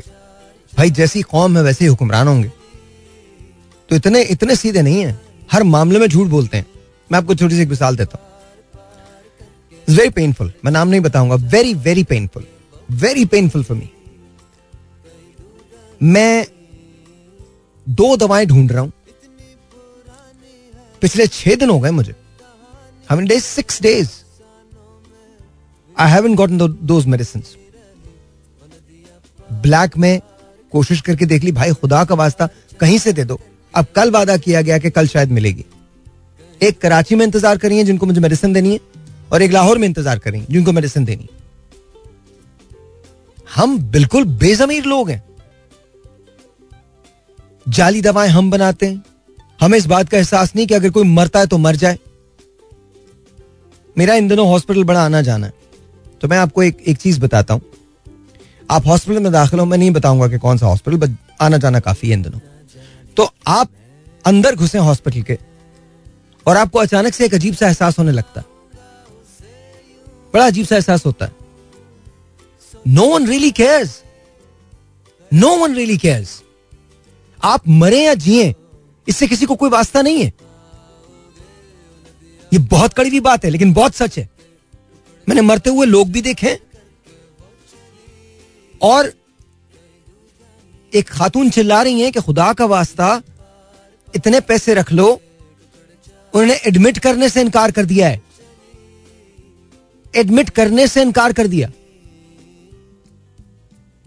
[0.79, 2.53] भाई, जैसी कौम है वैसे ही हुक्मरान होंगे।
[3.89, 5.21] तो इतने इतने सीधे नहीं है।
[5.53, 6.67] हर मामले में झूठ बोलते हैं।
[7.13, 8.34] मैं आपको छोटी सी मिसाल देता हूँ।
[9.89, 11.35] वेरी पेनफुल मैं नाम नहीं बताऊँगा.
[11.35, 12.45] Very very painful
[12.91, 13.91] very painful for me
[16.03, 16.47] मैं
[17.87, 18.93] दो दवाएँ ढूंढ रहा हूँ.
[21.03, 22.15] पिछले छह दिन हो गए मुझे.
[23.09, 24.11] How days six days
[25.97, 27.43] I haven't gotten those medicine
[29.53, 30.21] black में
[30.73, 32.49] कोशिश करके देख ली, भाई, खुदा का वास्ता
[32.81, 33.41] कहीं से दे दो.
[33.75, 35.65] अब कल वादा किया गया कि कल शायद मिलेगी.
[36.63, 38.79] एक कराची में इंतज़ार करिए जिनको मुझे मेडिसिन देनी है.
[39.35, 41.29] और एक लाहौर में इंतज़ार करी है जिनको मेडिसिन देनी।
[43.49, 45.23] हम बिल्कुल बेजमीर लोग हैं।
[47.67, 49.03] जाली दवाएँ हम बनाते हैं।
[49.61, 51.99] हमें इस बात का एहसास नहीं कि अगर कोई मरता है तो मर जाए।
[53.97, 55.53] मेरा इन दिनों हॉस्पिटल बड़ा आना जाना है।
[56.23, 57.63] तो मैं आपको एक एक चीज़ बताता हूँ।
[58.71, 61.81] आप हॉस्पिटल में दाखिल हो, मैं नहीं बताऊँगा कि कौन सा हॉस्पिटल बस आना जाना
[61.81, 62.41] काफ़ी है इन दिनों।
[63.17, 63.71] तो आप
[64.25, 65.39] अंदर घुसे हॉस्पिटल के,
[66.47, 68.41] और आपको अचानक से एक अजीब सा एहसास होने लगता
[70.35, 71.33] बड़ा अजीब सा एहसास होता है।
[72.87, 74.03] No one really cares
[75.33, 76.43] no one really cares
[77.39, 78.55] आप मरे या जिए,
[79.09, 80.33] इससे किसी को कोई वास्ता नहीं है।
[82.53, 84.29] ये बहुत कड़ी कड़वी बात है, लेकिन बहुत सच है।
[85.29, 86.59] मैंने मरते हुए लोग भी देखे
[88.83, 89.13] और
[90.93, 93.23] एक खातून चिल्ला रही है कि खुदा का वास्ता,
[94.15, 95.07] इतने पैसे रख लो
[96.35, 98.23] उन्होंने एडमिट करने से इनकार कर दिया है।
[100.15, 101.71] एडमिट करने से इनकार कर दिया।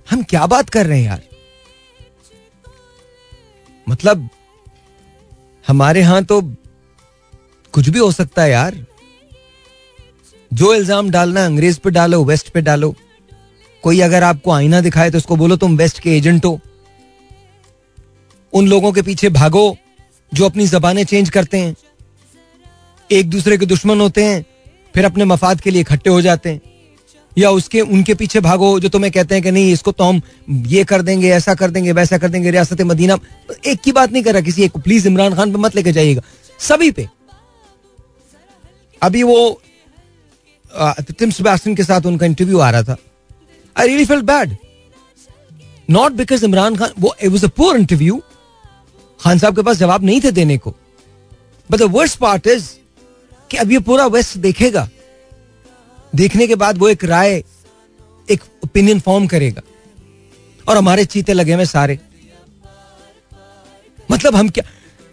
[0.07, 1.21] हम क्या बात कर रहे हैं यार?
[3.87, 4.29] मतलब
[5.65, 6.41] हमारे यहाँ तो
[7.73, 8.85] कुछ भी हो सकता है यार।
[10.51, 12.95] जो इल्ज़ाम डालना अंग्रेज़ पे डालो, वेस्ट पे डालो।
[13.83, 16.59] कोई अगर आपको आईना दिखाए तो उसको बोलो तुम वेस्ट के एजेंट हो।
[18.53, 19.77] उन लोगों के पीछे भागो
[20.31, 21.75] जो अपनी जबानें चेंज करते हैं।
[23.09, 24.45] एक दूसरे के दुश्मन होते हैं।
[24.97, 26.61] फिर अपने मफाद के लिए इकट्ठे हो जाते हैं।
[27.37, 30.83] या उसके, उनके पीछे भागो, जो तुम्हें कहते हैं कि नहीं, इसको तो हम ये
[30.83, 33.17] कर देंगे, ऐसा कर देंगे, वैसा कर देंगे, रियासत मदीना।
[33.65, 35.91] एक की बात नहीं कर रहा किसी एक को। प्लीज़ इमरान खान पे मत लेके
[35.91, 36.21] जाइएगा।
[36.59, 37.07] सभी पे।
[39.01, 39.61] अभी वो
[41.19, 42.97] टिम के साथ उनका इंटरव्यू आ रहा था।
[43.77, 44.57] I really felt bad
[45.89, 48.21] not because Imran Khan, वो it was a poor interview
[49.19, 50.75] Khan साहब के पास जवाब नहीं थे देने को।
[51.71, 52.71] But the worst part is
[53.51, 54.89] कि अब ये पूरा वेस्ट देखेगा।
[56.15, 57.43] देखने के बाद वो एक राय,
[58.31, 59.61] एक ओपिनियन फॉर्म करेगा।
[60.69, 61.99] और हमारे चीते लगे हुए सारे।
[64.11, 64.63] मतलब हम क्या,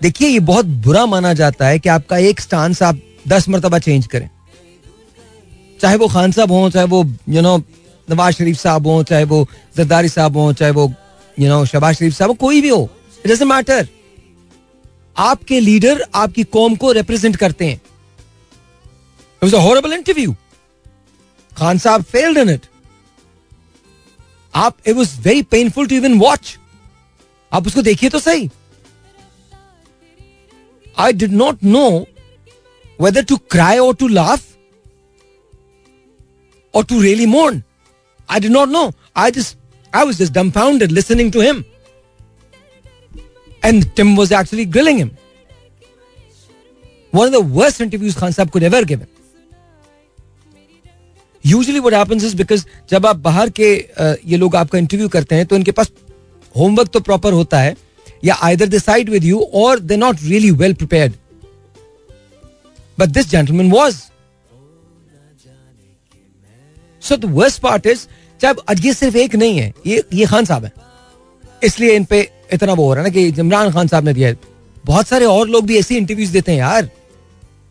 [0.02, 4.06] देखिए ये बहुत बुरा माना जाता है कि आपका एक स्टांस आप दस मरतबा चेंज
[4.06, 4.30] करें।
[5.80, 7.58] चाहे वो खान साहब हों, चाहे वो यू नो
[8.10, 10.94] नवाज़ शरीफ साहब हों, चाहे वो जरदारी साहब हों, चाहे वो
[11.40, 12.90] यू नो शहबाज शरीफ साहब हो, कोई भी हो
[13.26, 13.88] इट मैटर
[15.18, 17.80] आपके लीडर आपकी कौम को रिप्रेजेंट करते हैं।
[19.46, 20.34] It was a horrible interview
[21.58, 22.66] Khan साहब फेल्ड इन इट
[24.54, 26.56] आप it was very painful to even watch
[27.52, 28.50] आप उसको देखिए तो सही.
[30.98, 31.88] I did not know
[33.00, 34.46] whether to cry or to laugh
[36.74, 37.62] or to really mourn
[38.28, 39.56] I did not know I just
[39.92, 41.64] I was just dumbfounded listening to him
[43.66, 45.10] And Tim was actually grilling him.
[47.12, 49.06] One of the worst interviews Khan Saab could ever given.
[51.44, 53.74] Usually what happens is because जब आप बाहर के
[54.26, 55.90] ये लोग आपका interview करते हैं तो इनके पास
[56.54, 57.76] होमवर्क तो प्रॉपर होता है,
[58.24, 61.12] या either they side with you or they not really well prepared
[62.98, 63.96] but this gentleman was
[67.02, 68.06] so the worst part is
[68.40, 70.72] जब ये सिर्फ़ एक नहीं है, ये ये खान साहब है।
[71.62, 74.34] इसलिए इन पे इतना वो हो रहा है ना कि इमरान खान साहब ने दिया
[74.86, 76.88] बहुत सारे और लोग भी ऐसी इंटरव्यूज़ देते हैं यार।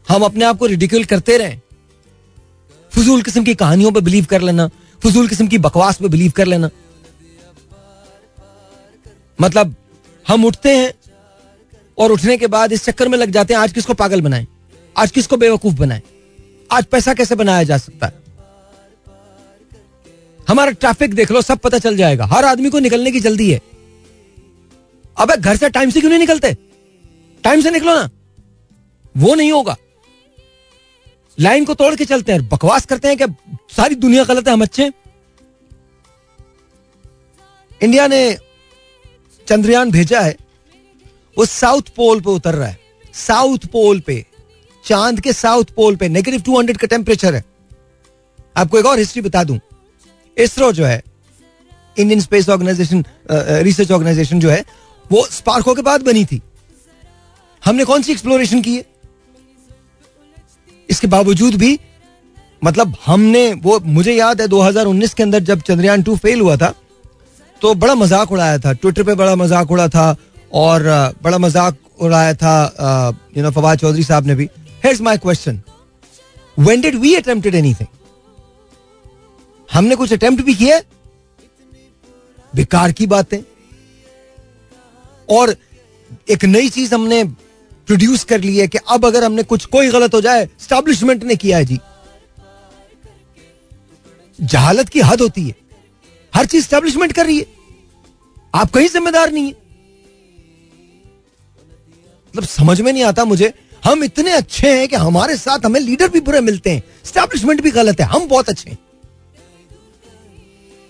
[0.08, 1.58] हम अपने आप को रिडिक्यूल करते रहे।
[2.96, 4.70] फजूल किस्म की कहानियों पे बिलीव कर लेना,
[5.04, 6.70] फजूल किस्म की बकवास पे बिलीव कर लेना।
[9.42, 9.76] मतलब
[10.28, 10.94] हम उठते हैं
[11.98, 14.48] और उठने के बाद इस चक्कर में लग जाते हैं, आज किसको पागल बनाए?
[14.98, 16.02] आज किसको बेवकूफ़ बनाएँ?
[16.72, 18.24] आज पैसा कैसे बनाया जा सकता है?
[20.48, 23.62] हमारा ट्रैफ़िक देख लो, सब पता चल जाएगा। हर आदमी को निकलने की जल्दी है।
[25.18, 26.58] अबे, घर से टाइम से क्यों नहीं निकलते?
[27.44, 28.10] टाइम से निकलो ना।
[29.18, 29.78] वो नहीं होगा।
[31.38, 33.26] लाइन को तोड़ के चलते हैं बकवास करते हैं कि
[33.76, 34.92] सारी दुनिया गलत है, हम अच्छे
[37.82, 38.38] इंडिया ने
[39.48, 40.36] चंद्रयान भेजा है,
[41.38, 42.80] वो साउथ पोल पे उतर रहा है।
[43.14, 44.26] साउथ पोल पे,
[44.86, 47.44] चाँद के साउथ पोल पे नेगेटिव टू हंड्रेड का टेम्परेचर है।
[48.58, 49.60] आपको एक और हिस्ट्री बता दूँ।
[50.38, 51.02] इसरो जो है
[51.98, 53.04] Indian space organisation
[53.64, 54.64] research organisation जो है,
[55.06, 56.42] वो स्पार्को के बाद बनी थी।
[57.64, 58.86] हमने कौन सी एक्सप्लोरेशन की है?
[60.90, 61.78] इसके बावजूद भी
[62.62, 66.74] मतलब हमने, वो मुझे याद है 2019 के अंदर जब चंद्रयान टू फेल हुआ था
[67.62, 70.16] तो बड़ा मज़ाक उड़ाया था। ट्विटर पे बड़ा मज़ाक उड़ा था
[70.54, 70.84] और
[71.24, 72.56] बड़ा मज़ाक उड़ाया था
[73.38, 74.50] यू नो फवाद चौधरी साहब ने भी।
[74.84, 75.62] Here's my question
[76.58, 77.88] when did we attempted anything
[79.70, 80.80] हमने कुछ अटेम्प्ट भी किया?
[82.54, 83.40] बेकार की बातें।
[85.28, 85.56] और
[86.30, 87.24] एक नई चीज़ हमने
[87.88, 91.36] प्रोड्यूस कर ली है कि अब अगर हमने कुछ कोई गलत हो जाए स्टैब्लिशमेंट ने
[91.36, 91.80] किया है जी।
[94.42, 95.56] जहालत की हद होती है।
[96.36, 97.46] हर चीज़ स्टैब्लिशमेंट कर रही है।
[98.56, 99.64] आप कहीं जिम्मेदार नहीं है।
[102.36, 103.54] मतलब समझ में नहीं आता मुझे,
[103.84, 107.72] हम इतने अच्छे हैं कि हमारे साथ हमें लीडर भी बुरे मिलते हैं। स्टैब्लिशमेंट भी
[107.72, 108.78] गलत है। हम बहुत अच्छे हैं।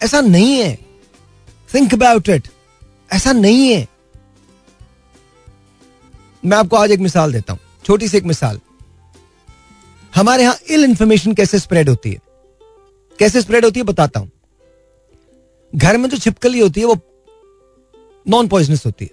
[0.03, 0.79] ऐसा नहीं है।
[1.73, 2.47] थिंक अबाउट इट
[3.13, 3.87] ऐसा नहीं है।
[6.43, 8.59] मैं आपको आज एक मिसाल देता हूँ, छोटी सी एक मिसाल।
[10.13, 12.19] हमारे यहाँ इल इंफॉर्मेशन कैसे स्प्रेड होती है?
[13.19, 14.31] कैसे स्प्रेड होती है बताता हूँ।
[15.73, 16.99] घर में जो छिपकली होती है, वो
[18.25, 19.11] नॉन पॉइजनस होती है।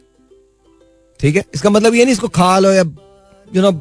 [1.20, 1.44] ठीक है?
[1.54, 2.82] इसका मतलब ये नहीं इसको खा लो या
[3.48, 3.72] यू नो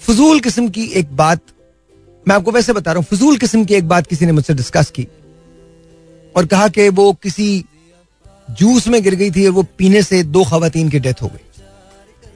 [0.00, 1.40] फजूल किस्म की एक बात,
[2.26, 4.90] मैं आपको वैसे बता रहा हूँ, फजूल किस्म की एक बात किसी ने मुझसे डिस्कस
[4.90, 5.06] की
[6.34, 7.64] और कहा कि वो किसी
[8.50, 11.49] जूस में गिर गई थी और वो पीने से दो खातन की डेथ हो गई।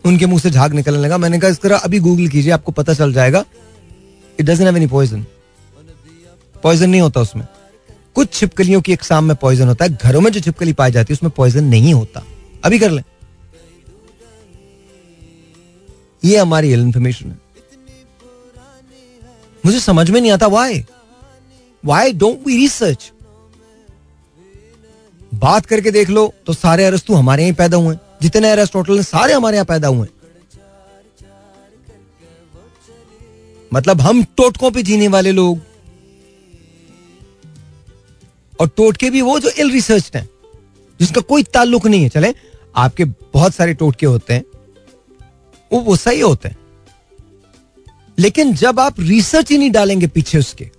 [0.04, 2.94] उनके मुँह से झाग निकलने लगा। मैंने कहा इस तरह अभी गूगल कीजिए, आपको पता
[2.94, 3.44] चल जाएगा।
[4.40, 5.26] It doesn't have any poison
[6.62, 7.46] poison नहीं होता उसमें।
[8.14, 11.14] कुछ छिपकलियों की साम में पॉइजन होता है। घरों में जो छिपकली पाई जाती है,
[11.14, 12.22] उसमें पॉइजन नहीं होता।
[12.64, 13.02] अभी कर लें।
[16.24, 17.38] ये हमारी इन्फॉर्मेशन है।
[19.64, 20.84] मुझे समझ में नहीं आता why
[21.84, 23.10] why don't we research
[25.34, 29.56] बात करके देख लो तो सारे अरस्तु हमारे यहीं पैदा हुए जितने अरेस्टोटल सारे हमारे
[29.56, 30.08] यहाँ पैदा हुए
[33.72, 35.60] मतलब हम टोटकों पे जीने वाले लोग।
[38.60, 40.28] और टोटके भी वो जो इल रिसर्च हैं,
[41.00, 42.34] जिसका कोई ताल्लुक नहीं है। चले,
[42.76, 44.44] आपके बहुत सारे टोटके होते हैं,
[45.72, 46.56] वो वो सही होते हैं।
[48.18, 50.70] लेकिन जब आप रिसर्च ही नहीं डालेंगे पीछे उसके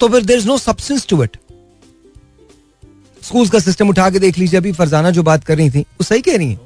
[0.00, 1.36] तो फिर there is no substance to it
[3.22, 6.04] school का सिस्टम उठा के देख लीजिए, अभी फरजाना जो बात कर रही थी, वो
[6.04, 6.58] सही कह रही है।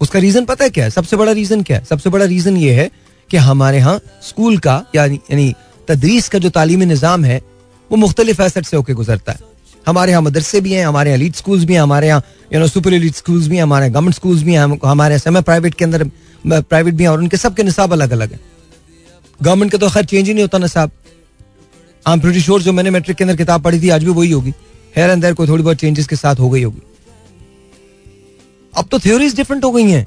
[0.00, 0.90] उसका रीजन पता है क्या है?
[0.90, 1.84] सबसे बड़ा रीजन क्या है?
[1.84, 2.90] सबसे बड़ा रीजन ये है
[3.30, 5.54] कि हमारे यहाँ स्कूल का, यानी यानी
[5.88, 7.40] तदरीस का जो तालीमी निज़ाम है,
[7.90, 9.50] वो मुख्तलिफ़ फैसट से होकर गुजरता है।
[9.86, 12.66] हमारे यहाँ मदरसे भी हैं, हमारे यहाँ लीड स्कूल्स भी हैं, हमारे यहाँ you know
[12.68, 15.84] super lead schools भी हैं, हमारे गवर्नमेंट स्कूल्स भी हैं हमारे यहाँ सेमी प्राइवेट के
[15.84, 16.04] अंदर
[16.44, 18.40] प्राइवेट भी हैं और उनके सबके निसाब अलग अलग है।
[19.40, 20.90] गवर्नमेंट का तो खैर चेंज ही नहीं होता निसाब।
[22.06, 24.52] आई एम श्योर जो मैंने मेट्रिक के अंदर किताब पढ़ी थी, आज भी वही होगी।
[24.96, 26.82] हेयर एंड देयर कोई थोड़ी बहुत चेंजेस के साथ हो गई होगी।
[28.76, 30.06] अब तो थ्योरीज डिफरेंट हो गई हैं।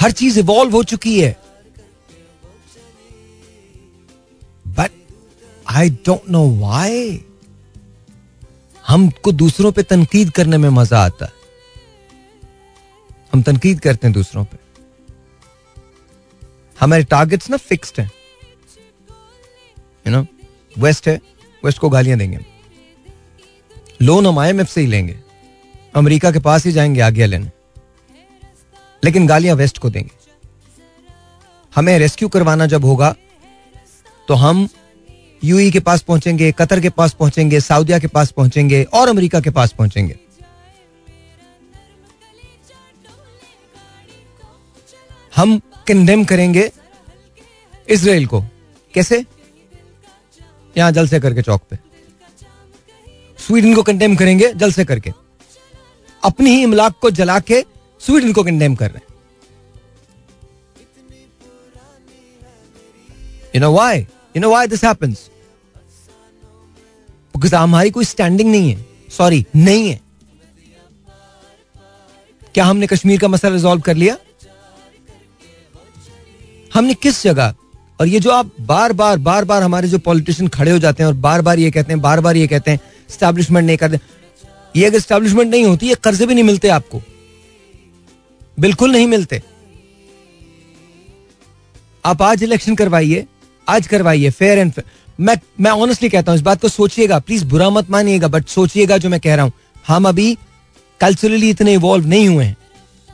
[0.00, 1.36] हर चीज़ इवॉल्व हो चुकी है।
[4.68, 4.90] But
[5.66, 7.24] I don't know why
[8.86, 11.32] हमको दूसरों पे तनकीद करने में मज़ा आता है।
[13.32, 14.56] हम तनकीद करते हैं दूसरों पे।
[16.80, 18.10] हमारे टारगेट्स ना फिक्स्ड हैं।
[20.06, 20.26] यू नो
[20.78, 21.20] वेस्ट है
[21.64, 22.51] वेस्ट को गालियाँ देंगे।
[24.02, 25.16] लोन हम आई से ही लेंगे।
[25.94, 27.50] अमेरिका के पास ही जाएँगे आगे लेने
[29.02, 30.10] लेकिन गालियाँ वेस्ट को देंगे।
[31.72, 33.14] हमें रेस्क्यू करवाना जब होगा
[34.28, 34.68] तो हम
[35.42, 39.50] यूई के पास पहुँचेंगे, कतर के पास पहुँचेंगे, सऊदिया के पास पहुँचेंगे और अमेरिका के
[39.50, 40.18] पास पहुँचेंगे।
[45.32, 46.70] हम कंडेम करेंगे
[47.88, 48.42] इसराइल को।
[48.94, 49.24] कैसे?
[50.76, 51.91] यहाँ जलसे करके चौक पे।
[53.46, 55.12] स्वीडन को कंडेम करेंगे जल से करके।
[56.22, 57.64] अपनी ही इमलाक को जला के
[58.00, 59.06] स्वीडन को कंडेम कर रहे हैं।
[63.54, 65.28] You know why you know why this happens
[67.34, 70.00] because हमारी कोई स्टैंडिंग नहीं है। सॉरी नहीं है।
[72.54, 74.16] क्या हमने कश्मीर का मसला रिजॉल्व कर लिया?
[76.74, 77.54] हमने किस जगह?
[78.00, 81.08] और ये जो आप बार बार बार बार हमारे जो पॉलिटिशियन खड़े हो जाते हैं
[81.08, 82.80] और बार बार ये कहते हैं बार बार ये कहते हैं
[83.12, 83.98] स्टैब्लिशमेंट नहीं करते।
[84.74, 87.02] ये अगर स्टैब्लिशमेंट नहीं होती, ये कर्जे भी नहीं मिलते आपको।
[88.58, 89.40] बिल्कुल नहीं मिलते।
[92.04, 93.26] आप आज इलेक्शन करवाइए,
[93.66, 94.82] आज करवाइए फेयर एंड
[95.20, 98.98] मैं मैं ऑनेस्टली कहता हूँ, इस बात को सोचिएगा प्लीज़ बुरा मत मानिएगा बट सोचिएगा
[98.98, 99.52] जो मैं कह रहा हूँ।
[99.84, 100.36] हम अभी
[101.00, 102.56] कल्चरली इतने इवॉल्व नहीं हुए हैं।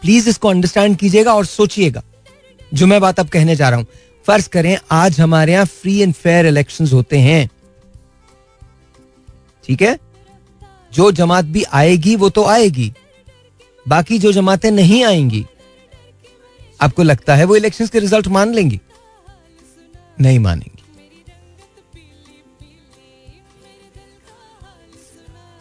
[0.02, 2.02] प्लीज़ इसको अंडरस्टैंड कीजिएगा और सोचिएगा,
[2.72, 3.86] जो मैं बात अब कहने जा रहा हूँ।
[4.26, 7.48] फ़र्ज़ करें, आज हमारे यहाँ फ्री एंड फेयर इलेक्शन होते हैं।
[9.68, 9.98] ठीक है?
[10.92, 12.92] जो जमात भी आएगी, वो तो आएगी।
[13.88, 15.46] बाकी जो जमातें नहीं आएँगी,
[16.80, 18.80] आपको लगता है वो इलेक्शन के रिज़ल्ट मान लेंगी?
[20.20, 20.82] नहीं मानेंगी।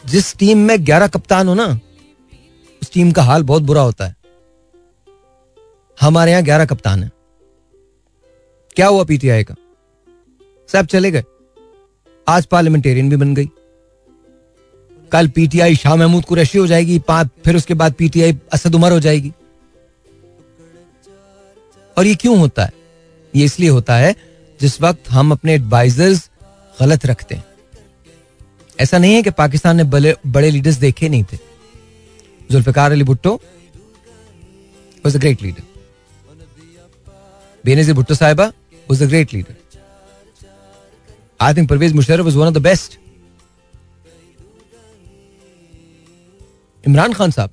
[0.05, 1.79] जिस टीम में ग्यारह कप्तान हो ना,
[2.81, 4.15] उस टीम का हाल बहुत बुरा होता है।
[6.01, 7.11] हमारे यहाँ ग्यारह कप्तान है।
[8.75, 9.55] क्या हुआ पीटीआई का?
[10.67, 11.23] सब चले गए।
[12.27, 13.49] आज पार्लियामेंटेरियन भी बन गई।
[15.11, 19.31] कल पीटीआई शाह महमूद कुरैशी हो जाएगी फिर उसके बाद पीटीआई असद उमर हो जाएगी।
[21.97, 22.71] और ये क्यों होता है?
[23.33, 24.15] ये इसलिए होता है,
[24.59, 26.29] जिस वक्त हम अपने एडवाइजर्स
[26.77, 27.43] गलत रखते हैं।
[28.79, 31.37] ऐसा नहीं है कि पाकिस्तान ने बड़े बड़े लीडर्स देखे नहीं थे।
[32.51, 33.33] Zulfikar Ali Bhutto
[35.05, 35.63] was a great leader
[37.63, 38.45] Benazir Bhutto साहिबा
[38.89, 39.55] was a great leader
[41.39, 42.99] I think Pervez Musharraf was one of the best
[46.87, 47.51] Imran Khan साहब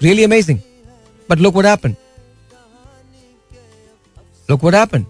[0.00, 0.60] really amazing
[1.28, 1.96] but look what happened
[4.48, 5.06] look what happened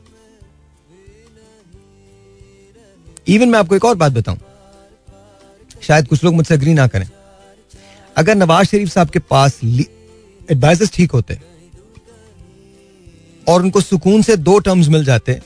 [3.28, 4.39] even मैं आपको एक और बात बताऊँ।
[5.82, 7.09] शायद कुछ लोग मुझसे अग्री ना करें।
[8.16, 11.39] अगर नवाज़ शरीफ साहब के पास एडवाइजर्स ठीक होते
[13.47, 15.41] और उनको सुकून से दो टर्म्स मिल जाते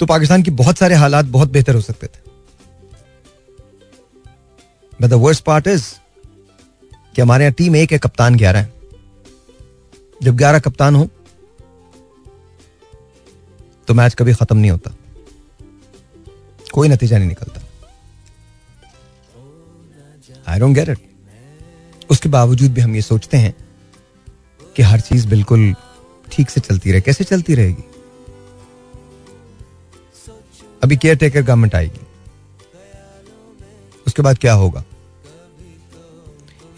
[0.00, 2.29] तो पाकिस्तान की बहुत सारे हालात बहुत बेहतर हो सकते थे।
[5.00, 5.84] But the worst part is
[7.14, 8.72] कि हमारे यहाँ टीम एक है, कप्तान ग्यारह है।
[10.22, 11.08] जब ग्यारह कप्तान हो
[13.88, 14.90] तो मैच कभी खत्म नहीं होता।
[16.72, 17.60] कोई नतीजा नहीं निकलता।
[20.48, 20.98] आई डोंट गेट इट
[22.10, 23.54] उसके बावजूद भी हम ये सोचते हैं
[24.76, 25.74] कि हर चीज़ बिल्कुल
[26.32, 27.84] ठीक से चलती रहे। कैसे चलती रहेगी?
[30.82, 32.06] अभी केयर टेकर गवर्नमेंट आएगी।
[34.06, 34.84] उसके बाद क्या होगा?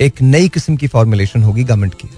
[0.02, 2.08] एक नई किस्म की फॉर्मुलेशन होगी गवर्नमेंट की।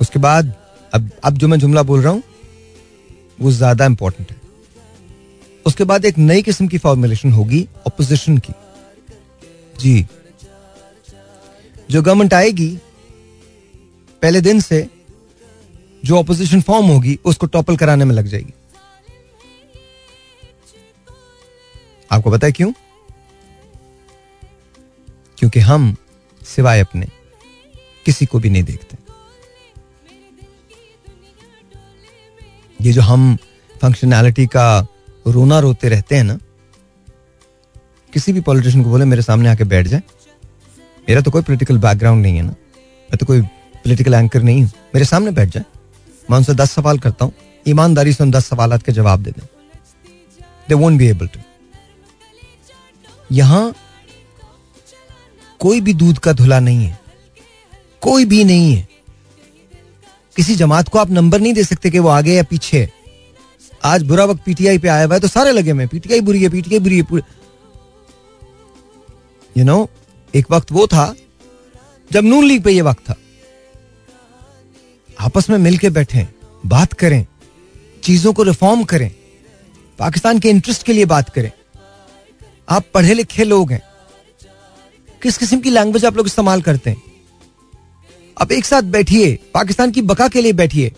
[0.00, 0.52] उसके बाद,
[0.92, 2.22] अब अब जो मैं जुमला बोल रहा हूँ,
[3.40, 4.40] वो ज़्यादा इंपॉर्टेंट है।
[5.66, 8.52] उसके बाद एक नई किस्म की फॉर्मुलेशन होगी ऑपोजिशन की।
[9.80, 10.06] जी।
[11.90, 12.68] जो गवर्नमेंट आएगी,
[14.22, 14.86] पहले दिन से
[16.04, 18.52] जो ऑपोजिशन फॉर्म होगी, उसको टॉपल कराने में लग जाएगी।
[22.10, 22.72] आपको पता है क्यों?
[25.42, 25.96] क्योंकि हम
[26.42, 27.06] सिवाय अपने
[28.06, 28.96] किसी को भी नहीं देखते।
[32.80, 33.36] ये जो हम
[33.82, 34.86] फंक्शनैलिटी का
[35.26, 36.38] रोना रोते रहते हैं ना,
[38.12, 40.02] किसी भी पॉलिटिशियन को बोले, मेरे सामने आके बैठ जाए।
[41.08, 44.70] मेरा तो कोई पॉलिटिकल बैकग्राउंड नहीं है ना। मैं तो कोई पॉलिटिकल एंकर नहीं हूँ।
[44.94, 45.64] मेरे सामने बैठ जाए।
[46.30, 47.32] मैं उनसे दस सवाल करता हूँ।
[47.68, 49.46] ईमानदारी से उन दस सवाल के जवाब दे दें।
[50.68, 51.40] They won't be able to
[53.32, 53.74] यहाँ
[55.62, 56.98] कोई भी दूध का धुला नहीं है।
[58.02, 58.88] कोई भी नहीं है।
[60.36, 62.88] किसी जमात को आप नंबर नहीं दे सकते कि वो आगे या पीछे
[63.84, 66.48] आज बुरा वक्त पीटीआई पे आया हुआ है तो सारे लगे में पीटीआई बुरी है,
[66.48, 67.22] पीटीआई बुरी है
[69.56, 69.88] यू नो
[70.34, 71.14] एक वक्त वो था,
[72.10, 73.14] जब नून लीग पे ये वक्त था।
[75.20, 76.26] आपस में मिलके बैठे,
[76.66, 77.26] बात करें,
[78.02, 79.10] चीज़ों को रिफॉर्म करें,
[79.98, 81.50] पाकिस्तान के इंटरेस्ट के लिए बात करें।
[82.68, 83.82] आप पढ़े लिखे लोग हैं।
[85.22, 87.02] किस किस्म की लैंग्वेज आप लोग इस्तेमाल करते हैं?
[88.36, 90.92] आप एक साथ बैठिए, पाकिस्तान की बका के लिए बैठिए।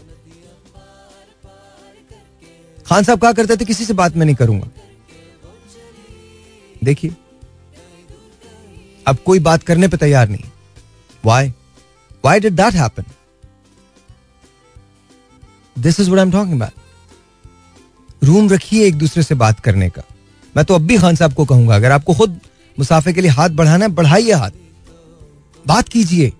[2.86, 4.68] खान साहब कहा करते थे, किसी से बात मैं नहीं करूँगा।
[6.84, 7.14] देखिए,
[9.06, 10.44] अब कोई बात करने पे तैयार नहीं।
[11.24, 11.52] Why
[12.24, 13.04] why did that happen
[15.76, 20.02] this is what I am talking about room रखिए एक दूसरे से बात करने का।
[20.54, 22.40] मैं तो अब भी खान साहब को कहूँगा, अगर आपको खुद
[22.78, 24.50] मुसाफे के लिए हाथ बढ़ाना है, बढ़ाइए हाथ।
[25.66, 26.32] बात कीजिए।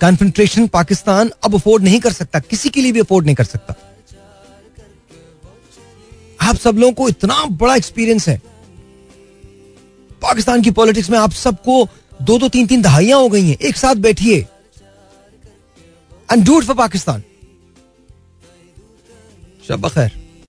[0.00, 3.74] कॉन्फेंट्रेशन पाकिस्तान अब अफोर्ड नहीं कर सकता, किसी के लिए भी अफोर्ड नहीं कर सकता।
[6.40, 8.40] आप सब लोगों को इतना बड़ा एक्सपीरियंस है।
[10.22, 11.86] पाकिस्तान की पॉलिटिक्स में आप सबको
[12.22, 14.46] दो दो तीन तीन दहाइयाँ हो गई हैं, एक साथ बैठिए।
[16.28, 17.22] And do it for Pakistan.
[19.68, 20.19] शब खैर